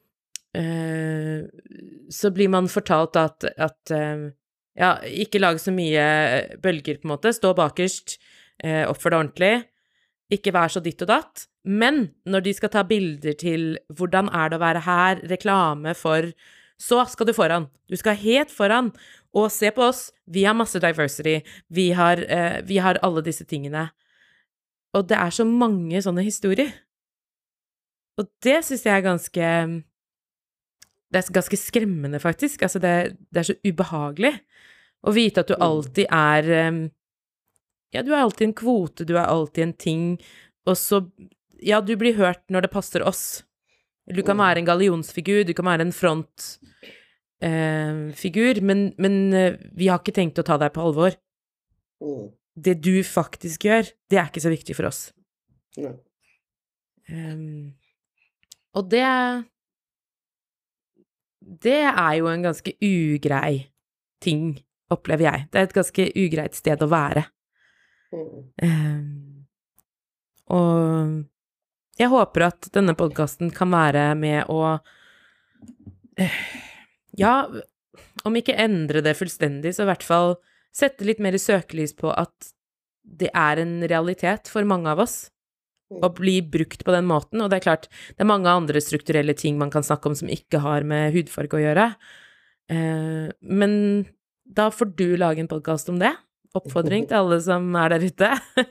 Så 0.53 2.29
blir 2.33 2.51
man 2.53 2.69
fortalt 2.69 3.17
at, 3.17 3.45
at 3.57 3.93
eh, 3.93 4.29
ja, 4.77 4.95
ikke 5.05 5.41
lag 5.41 5.59
så 5.61 5.73
mye 5.73 6.03
bølger, 6.61 6.99
på 7.01 7.07
en 7.07 7.13
måte. 7.15 7.33
Stå 7.33 7.53
bakerst, 7.57 8.17
eh, 8.63 8.83
oppfør 8.89 9.15
deg 9.15 9.21
ordentlig. 9.23 9.53
Ikke 10.33 10.53
vær 10.55 10.71
så 10.73 10.81
ditt 10.83 11.01
og 11.05 11.09
datt. 11.09 11.47
Men 11.63 12.07
når 12.25 12.45
de 12.47 12.53
skal 12.57 12.69
ta 12.69 12.83
bilder 12.83 13.33
til 13.37 13.77
'hvordan 13.93 14.29
er 14.33 14.49
det 14.49 14.57
å 14.57 14.65
være 14.65 14.81
her', 14.81 15.21
reklame 15.29 15.95
for 15.95 16.33
Så 16.79 17.05
skal 17.07 17.27
du 17.27 17.33
foran. 17.33 17.69
Du 17.87 17.95
skal 17.95 18.15
helt 18.15 18.51
foran. 18.51 18.91
Og 19.33 19.51
se 19.51 19.71
på 19.71 19.81
oss, 19.81 20.11
vi 20.27 20.43
har 20.43 20.53
masse 20.53 20.79
diversity. 20.79 21.41
Vi 21.69 21.91
har, 21.91 22.17
eh, 22.17 22.61
vi 22.61 22.77
har 22.77 22.99
alle 23.01 23.21
disse 23.21 23.45
tingene. 23.45 23.91
Og 24.93 25.07
det 25.07 25.17
er 25.17 25.29
så 25.29 25.45
mange 25.45 26.01
sånne 26.01 26.23
historier. 26.23 26.73
Og 28.17 28.27
det 28.43 28.65
syns 28.65 28.83
jeg 28.83 28.97
er 28.97 29.01
ganske 29.01 29.83
Det 31.13 31.19
er 31.21 31.33
ganske 31.35 31.57
skremmende, 31.61 32.17
faktisk. 32.19 32.63
Altså, 32.65 32.79
det, 32.81 32.93
det 33.29 33.39
er 33.43 33.47
så 33.51 33.55
ubehagelig 33.61 34.33
å 35.05 35.13
vite 35.13 35.43
at 35.43 35.47
du 35.51 35.55
Mm. 35.55 35.61
alltid 35.67 36.07
er 36.09 36.67
um, 36.69 36.79
Ja, 37.93 38.01
du 38.01 38.09
er 38.15 38.23
alltid 38.23 38.47
en 38.47 38.55
kvote, 38.57 39.05
du 39.05 39.13
er 39.13 39.27
alltid 39.29 39.63
en 39.67 39.73
ting, 39.77 40.05
og 40.65 40.75
så 40.79 41.03
Ja, 41.61 41.79
du 41.85 41.93
blir 41.95 42.15
hørt 42.17 42.41
når 42.51 42.61
det 42.65 42.71
passer 42.73 43.03
oss. 43.07 43.43
Du 44.11 44.21
kan 44.23 44.35
Mm. 44.35 44.41
være 44.43 44.57
en 44.59 44.65
gallionsfigur, 44.67 45.45
du 45.45 45.53
kan 45.53 45.65
være 45.65 45.81
en 45.85 45.93
frontfigur, 47.41 48.61
men, 48.61 48.93
men 48.97 49.33
eh, 49.33 49.53
vi 49.77 49.87
har 49.87 49.99
ikke 50.01 50.13
tenkt 50.17 50.39
å 50.41 50.43
ta 50.43 50.57
deg 50.57 50.73
på 50.75 50.81
alvor. 50.83 51.15
Mm. 52.03 52.31
Det 52.55 52.81
du 52.81 53.03
faktisk 53.03 53.63
gjør, 53.69 53.87
det 54.09 54.17
er 54.19 54.27
ikke 54.27 54.41
så 54.43 54.51
viktig 54.51 54.75
for 54.75 54.85
oss. 54.89 55.13
Um, 57.09 57.73
og 58.73 58.89
det 58.89 59.03
Det 61.43 61.81
er 61.89 62.13
jo 62.19 62.29
en 62.31 62.45
ganske 62.45 62.73
ugrei 62.83 63.67
ting, 64.23 64.55
opplever 64.93 65.27
jeg. 65.27 65.45
Det 65.51 65.59
er 65.59 65.67
et 65.67 65.75
ganske 65.75 66.07
ugreit 66.19 66.55
sted 66.57 66.83
å 66.83 66.89
være. 66.91 67.25
Mm. 68.13 68.31
Um, 68.61 69.45
og 70.53 71.99
jeg 71.99 72.09
håper 72.13 72.47
at 72.47 72.69
denne 72.73 72.95
podkasten 72.97 73.51
kan 73.53 73.71
være 73.73 74.11
med 74.17 74.49
å 74.51 74.77
eh, 76.21 76.39
Ja, 77.17 77.45
om 78.25 78.37
ikke 78.37 78.57
endre 78.57 79.03
det 79.05 79.17
fullstendig, 79.17 79.75
så 79.75 79.85
i 79.85 79.91
hvert 79.91 80.05
fall 80.05 80.35
sette 80.73 81.05
litt 81.05 81.21
mer 81.21 81.37
søkelys 81.37 81.93
på 81.97 82.09
at 82.13 82.53
det 83.03 83.29
er 83.35 83.61
en 83.61 83.81
realitet 83.85 84.49
for 84.49 84.65
mange 84.65 84.89
av 84.89 85.03
oss 85.03 85.27
å 86.01 86.09
bli 86.15 86.39
brukt 86.41 86.83
på 86.87 86.91
den 86.95 87.05
måten. 87.09 87.41
Og 87.43 87.49
det 87.51 87.59
er 87.61 87.65
klart, 87.67 87.87
det 88.15 88.23
er 88.25 88.29
mange 88.29 88.49
andre 88.49 88.81
strukturelle 88.83 89.35
ting 89.37 89.57
man 89.61 89.69
kan 89.73 89.83
snakke 89.85 90.09
om 90.09 90.15
som 90.17 90.31
ikke 90.31 90.61
har 90.63 90.83
med 90.87 91.13
hudfarge 91.13 91.59
å 91.59 91.63
gjøre. 91.63 91.87
Eh, 92.73 93.27
men 93.41 94.05
da 94.45 94.69
får 94.73 94.95
du 94.97 95.07
lage 95.19 95.43
en 95.43 95.51
podkast 95.51 95.89
om 95.93 95.99
det. 96.01 96.13
Oppfordring 96.53 97.07
til 97.09 97.17
alle 97.17 97.39
som 97.41 97.69
er 97.75 97.95
der 97.95 98.07
ute. 98.09 98.31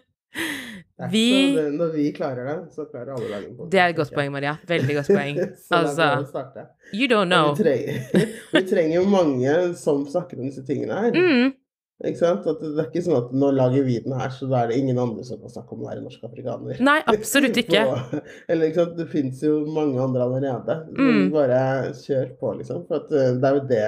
Vi 1.11 1.57
det- 1.57 1.73
Når 1.75 1.93
vi 1.97 2.13
klarer 2.15 2.45
det, 2.47 2.73
så 2.75 2.85
klarer 2.87 3.15
alle 3.17 3.29
dagen 3.29 3.57
podkast. 3.57 3.71
Det 3.73 3.81
er 3.81 3.89
et 3.91 3.97
godt 3.97 4.13
poeng, 4.15 4.31
Maria. 4.31 4.53
Veldig 4.69 4.95
godt 4.95 5.09
poeng. 5.19 5.39
Altså, 5.73 6.07
å 6.23 6.67
you 6.95 7.09
don't 7.09 7.27
know. 7.27 7.55
Vi 7.57 7.65
trenger, 7.65 8.29
vi 8.53 8.63
trenger 8.69 8.95
jo 9.01 9.05
mange 9.11 9.55
som 9.81 10.05
snakker 10.07 10.39
om 10.39 10.47
disse 10.47 10.63
tingene 10.69 11.01
her. 11.01 11.11
Mm, 11.17 11.55
Ikke 12.03 12.19
sant? 12.19 12.47
At 12.51 12.61
det 12.63 12.73
er 12.83 12.89
ikke 12.89 13.03
sånn 13.07 13.19
at 13.21 13.35
nå 13.39 13.51
lager 13.55 13.85
vi 13.87 13.99
den 14.03 14.17
her, 14.19 14.31
så 14.35 14.49
da 14.51 14.63
er 14.65 14.73
det 14.73 14.79
ingen 14.83 14.99
andre 14.99 15.23
som 15.27 15.39
kan 15.39 15.53
snakke 15.55 15.77
om 15.77 15.85
å 15.85 15.91
være 15.91 16.03
norsk 16.03 16.25
afrikaner. 16.27 16.81
nei, 16.83 16.97
absolutt 17.13 17.61
ikke. 17.63 17.85
På- 17.91 18.23
eller 18.51 18.67
ikke 18.71 18.81
sant, 18.81 18.97
det 18.99 19.07
fins 19.13 19.43
jo 19.47 19.61
mange 19.71 20.01
andre 20.03 20.25
allerede. 20.27 20.79
Mm. 20.99 21.29
Bare 21.35 21.61
kjør 22.01 22.33
på, 22.41 22.57
liksom. 22.59 22.83
For 22.89 23.05
at 23.05 23.15
eh, 23.15 23.37
det 23.39 23.49
er 23.53 23.61
jo 23.61 23.69
det 23.71 23.87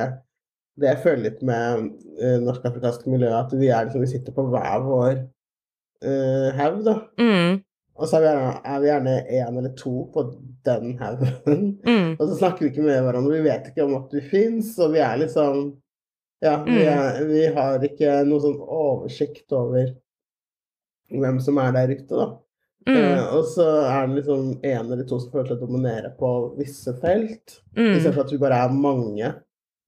det 0.74 0.88
jeg 0.88 1.02
føler 1.04 1.22
litt 1.28 1.42
med 1.46 1.84
uh, 2.18 2.38
norsk-afrikansk 2.42 3.04
miljø, 3.06 3.28
at 3.30 3.52
vi 3.54 3.68
er 3.70 3.84
liksom, 3.86 4.02
vi 4.02 4.08
sitter 4.10 4.34
på 4.34 4.42
hver 4.50 4.80
vår 4.82 5.12
uh, 6.02 6.48
haug, 6.58 6.80
da. 6.86 6.94
Mm, 7.20 7.60
Og 7.94 8.08
så 8.10 8.18
er 8.18 8.24
vi 8.24 8.26
gjerne, 8.32 8.56
er 8.72 8.80
vi 8.82 8.88
gjerne 8.90 9.14
én 9.38 9.58
eller 9.60 9.74
to 9.78 9.92
på 10.14 10.24
den 10.66 10.96
haugen. 10.98 11.76
mm, 11.86 12.08
Og 12.18 12.24
så 12.26 12.40
snakker 12.40 12.64
vi 12.66 12.72
ikke 12.72 12.86
med 12.88 13.04
hverandre, 13.06 13.36
vi 13.36 13.44
vet 13.46 13.70
ikke 13.70 13.86
om 13.86 13.94
at 14.00 14.16
vi 14.18 14.24
fins, 14.32 14.72
og 14.82 14.96
vi 14.96 15.02
er 15.04 15.20
liksom 15.22 15.62
Ja, 16.44 16.58
vi, 16.66 16.72
Mm. 16.76 16.88
er, 16.92 17.20
vi 17.30 17.44
har 17.56 17.84
ikke 17.86 18.16
noe 18.28 18.40
sånn 18.44 18.58
oversikt 18.60 19.52
over 19.56 19.94
hvem 21.14 21.38
som 21.40 21.58
er 21.62 21.72
der 21.76 21.92
ute, 21.94 22.08
da. 22.18 22.26
mm, 22.86 22.96
Eh, 22.96 23.22
og 23.32 23.44
så 23.48 23.64
er 23.88 24.06
det 24.10 24.16
liksom 24.18 24.60
én 24.60 24.90
eller 24.92 25.06
to 25.08 25.18
som 25.22 25.30
føler 25.32 25.54
seg 25.54 25.60
dominere 25.62 26.10
på 26.18 26.30
visse 26.58 26.92
felt, 27.00 27.60
mm, 27.76 27.94
istedenfor 27.96 28.24
at 28.26 28.32
vi 28.34 28.38
bare 28.42 28.58
er 28.66 28.74
mange. 28.76 29.30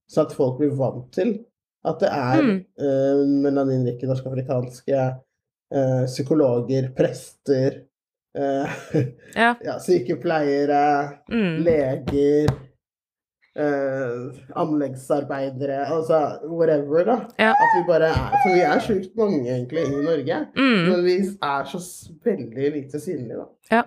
Så 0.09 0.23
at 0.25 0.33
folk 0.33 0.59
blir 0.61 0.71
vant 0.79 1.11
til 1.13 1.35
at 1.85 1.99
det 2.01 2.09
er 2.09 2.41
Mm. 2.43 2.65
eh, 2.79 3.27
melaninrike 3.45 4.07
norsk-afrikanske 4.09 5.03
eh, 5.73 6.05
psykologer, 6.07 6.89
prester, 6.97 7.83
eh, 8.35 8.67
Ja. 9.37 9.55
ja, 9.65 9.77
sykepleiere, 9.79 11.19
mm, 11.29 11.65
leger, 11.65 12.49
eh, 13.57 14.39
anleggsarbeidere, 14.63 15.79
altså 15.97 16.21
whatever, 16.51 17.05
da. 17.09 17.17
Ja. 17.41 17.51
At 17.57 17.75
vi 17.77 17.83
bare 17.89 18.11
er 18.13 18.39
For 18.45 18.55
vi 18.55 18.65
er 18.67 18.81
sjukt 18.85 19.17
mange 19.19 19.43
egentlig 19.49 19.85
i 19.87 20.03
Norge. 20.05 20.41
mm, 20.57 20.89
Men 20.91 21.05
vi 21.05 21.17
er 21.43 21.65
så 21.73 21.81
veldig 22.25 22.73
lite 22.79 23.01
synlige, 23.01 23.37
da. 23.43 23.47
Ja. 23.77 23.83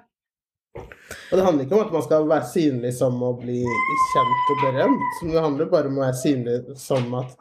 Og 1.31 1.37
det 1.37 1.43
handler 1.45 1.65
ikke 1.65 1.75
om 1.79 1.85
at 1.87 1.93
man 1.93 2.03
skal 2.05 2.27
være 2.29 2.47
synlig 2.53 2.93
som 2.93 3.21
å 3.25 3.33
bli 3.39 3.59
kjent 4.13 4.51
og 4.53 4.63
berømt, 4.63 5.21
men 5.23 5.31
det 5.35 5.41
handler 5.45 5.69
bare 5.71 5.89
om 5.89 5.97
å 5.97 6.03
være 6.05 6.19
synlig 6.21 6.59
som 6.79 7.13
at 7.19 7.37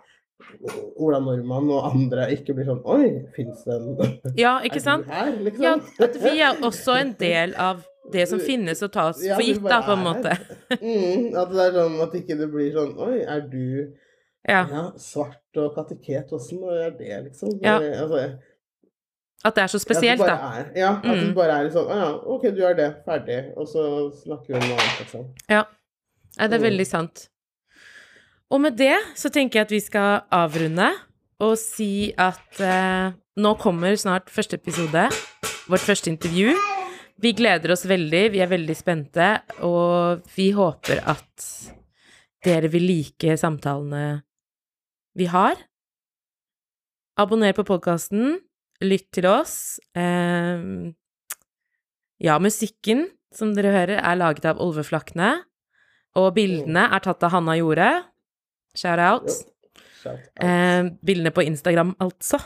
Ola 0.96 1.18
Nordmann 1.20 1.68
og 1.74 1.84
andre 1.90 2.28
ikke 2.32 2.54
blir 2.56 2.64
sånn 2.70 2.78
Oi, 2.88 3.08
fins 3.34 3.64
det 3.66 3.74
en 3.74 4.34
ja, 4.38 4.54
ikke 4.64 4.80
sant? 4.88 5.08
Er 5.10 5.26
her, 5.28 5.32
liksom? 5.44 5.62
Ja, 5.62 5.74
at 6.06 6.16
vi 6.22 6.32
er 6.40 6.62
også 6.64 6.94
en 7.02 7.10
del 7.20 7.52
av 7.60 7.82
det 8.12 8.26
som 8.30 8.40
finnes 8.40 8.82
og 8.82 8.92
tas 8.92 9.22
Ja, 9.24 9.34
for 9.36 9.42
gitt, 9.46 9.62
da, 9.62 9.80
på 9.86 9.92
en 9.96 10.04
måte. 10.04 10.34
Mm, 10.82 11.34
at 11.38 11.48
det 11.52 11.62
er 11.64 11.72
sånn 11.78 11.96
at 12.04 12.12
ikke 12.18 12.36
det 12.38 12.48
blir 12.52 12.72
sånn 12.74 12.92
Oi, 12.98 13.20
er 13.24 13.40
du 13.48 13.94
Ja. 14.48 14.62
ja, 14.70 14.82
svart 15.00 15.56
og 15.60 15.74
kateket? 15.76 16.30
Åssen 16.32 16.62
er 16.72 16.90
det, 16.96 17.24
liksom? 17.28 17.58
Ja. 17.62 17.78
Altså, 18.02 18.38
At 19.44 19.54
det 19.54 19.62
er 19.62 19.70
så 19.70 19.78
spesielt, 19.78 20.18
da. 20.20 20.34
Er, 20.58 20.70
ja, 20.76 20.92
at 20.98 21.04
Mm. 21.04 21.26
det 21.28 21.34
bare 21.34 21.58
er 21.58 21.64
litt 21.64 21.72
sånn 21.76 21.86
Å 21.88 21.96
ja, 22.02 22.08
OK, 22.36 22.42
du 22.56 22.62
er 22.66 22.74
det. 22.74 22.88
Ferdig. 23.06 23.52
Og 23.56 23.66
så 23.70 23.82
snakker 24.24 24.46
vi 24.48 24.54
om 24.54 24.60
noe 24.68 24.78
annet, 24.78 24.98
liksom. 25.04 25.26
Nei, 25.48 26.46
det 26.48 26.52
er 26.54 26.58
Mm. 26.58 26.64
veldig 26.70 26.86
sant. 26.86 27.28
Og 28.50 28.60
med 28.60 28.76
det 28.76 28.96
så 29.14 29.28
tenker 29.30 29.58
jeg 29.60 29.66
at 29.66 29.70
vi 29.70 29.80
skal 29.80 30.22
avrunde 30.32 30.90
og 31.40 31.56
si 31.58 32.12
at 32.18 32.60
eh, 32.60 33.12
nå 33.38 33.54
kommer 33.60 33.92
snart 33.96 34.26
første 34.30 34.54
episode, 34.54 35.08
vårt 35.68 35.84
første 35.86 36.08
intervju. 36.10 36.54
Vi 37.18 37.32
gleder 37.34 37.72
oss 37.74 37.82
veldig, 37.88 38.20
vi 38.30 38.38
er 38.38 38.50
veldig 38.50 38.74
spente, 38.78 39.26
og 39.66 40.22
vi 40.36 40.52
håper 40.54 41.00
at 41.10 41.46
dere 42.46 42.68
vil 42.70 42.84
like 42.86 43.34
samtalene 43.40 44.20
vi 45.18 45.26
har. 45.26 45.58
Abonner 47.18 47.56
på 47.56 47.64
podkasten, 47.66 48.36
lytt 48.86 49.08
til 49.16 49.26
oss. 49.26 49.80
Eh, 49.98 50.62
ja, 52.22 52.36
musikken, 52.38 53.08
som 53.34 53.50
dere 53.56 53.72
hører, 53.74 53.98
er 53.98 54.20
laget 54.20 54.46
av 54.46 54.60
Olve 54.62 54.84
Flakne. 54.86 55.40
Og 56.18 56.30
bildene 56.36 56.84
er 56.86 57.02
tatt 57.02 57.26
av 57.26 57.34
Hanna 57.34 57.56
Jorde. 57.58 57.88
Shout 58.78 59.02
out. 59.02 59.26
Shout 60.04 60.14
out. 60.14 60.30
Eh, 60.38 60.92
bildene 61.02 61.34
på 61.34 61.42
Instagram, 61.50 61.96
altså. 61.98 62.38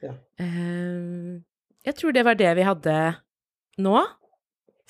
Ja. 0.00 0.14
Eh, 0.40 1.44
jeg 1.84 1.98
tror 2.00 2.16
det 2.16 2.24
var 2.24 2.40
det 2.40 2.54
vi 2.56 2.64
hadde 2.64 2.96
nå. 3.78 4.02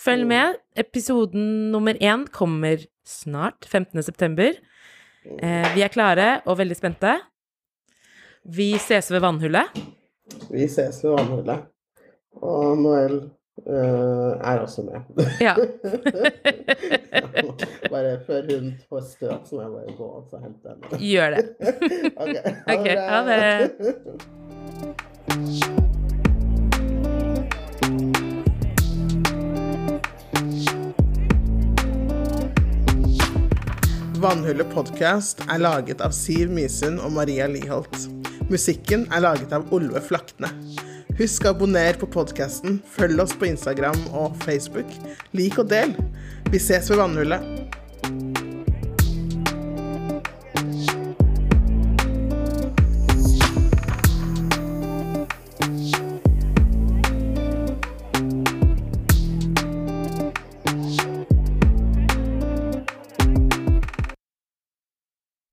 Følg 0.02 0.22
Mm. 0.24 0.28
med. 0.28 0.54
Episoden 0.76 1.70
nummer 1.72 1.94
én 1.94 2.26
kommer 2.32 2.76
snart, 3.06 3.64
15. 3.66 4.02
september. 4.02 4.52
Eh, 5.42 5.74
vi 5.74 5.82
er 5.82 5.88
klare 5.88 6.40
og 6.46 6.58
veldig 6.58 6.76
spente. 6.76 7.20
Vi 8.44 8.78
ses 8.78 9.10
ved 9.10 9.20
vannhullet. 9.22 9.64
Vi 10.50 10.66
ses 10.68 11.04
ved 11.04 11.10
vannhullet. 11.14 11.58
Og 12.42 12.78
Noel 12.78 13.30
eh, 13.66 14.32
er 14.42 14.58
også 14.58 14.82
med. 14.82 15.00
Ja. 15.40 15.54
bare 17.92 18.20
før 18.26 18.42
hun 18.50 18.72
får 18.88 19.00
støt, 19.12 19.46
så 19.46 19.54
må 19.54 19.60
jeg 19.62 19.70
bare 19.70 19.92
gå 19.96 20.04
og 20.04 20.26
så 20.30 20.36
hente 20.42 20.68
henne. 20.68 20.98
Gjør 20.98 21.30
det. 21.36 21.44
Ok, 22.16 22.36
Ok, 22.74 22.86
ha 22.98 23.22
det. 23.30 23.42
Vannhullet 34.22 34.68
podkast 34.70 35.40
er 35.50 35.58
laget 35.58 36.02
av 36.04 36.12
Siv 36.14 36.52
Mysund 36.54 37.00
og 37.02 37.10
Maria 37.16 37.48
Liholt. 37.50 38.04
Musikken 38.52 39.02
er 39.10 39.24
laget 39.24 39.50
av 39.56 39.72
Olve 39.74 39.98
Flakne. 40.04 40.46
Husk 41.18 41.48
å 41.48 41.50
abonnere 41.50 41.98
på 41.98 42.06
podkasten, 42.06 42.78
følg 42.94 43.18
oss 43.24 43.34
på 43.34 43.48
Instagram 43.50 43.98
og 44.14 44.38
Facebook. 44.44 44.86
Lik 45.34 45.58
og 45.58 45.72
del. 45.74 45.96
Vi 46.54 46.62
ses 46.62 46.92
ved 46.92 47.02
Vannhullet. 47.02 47.61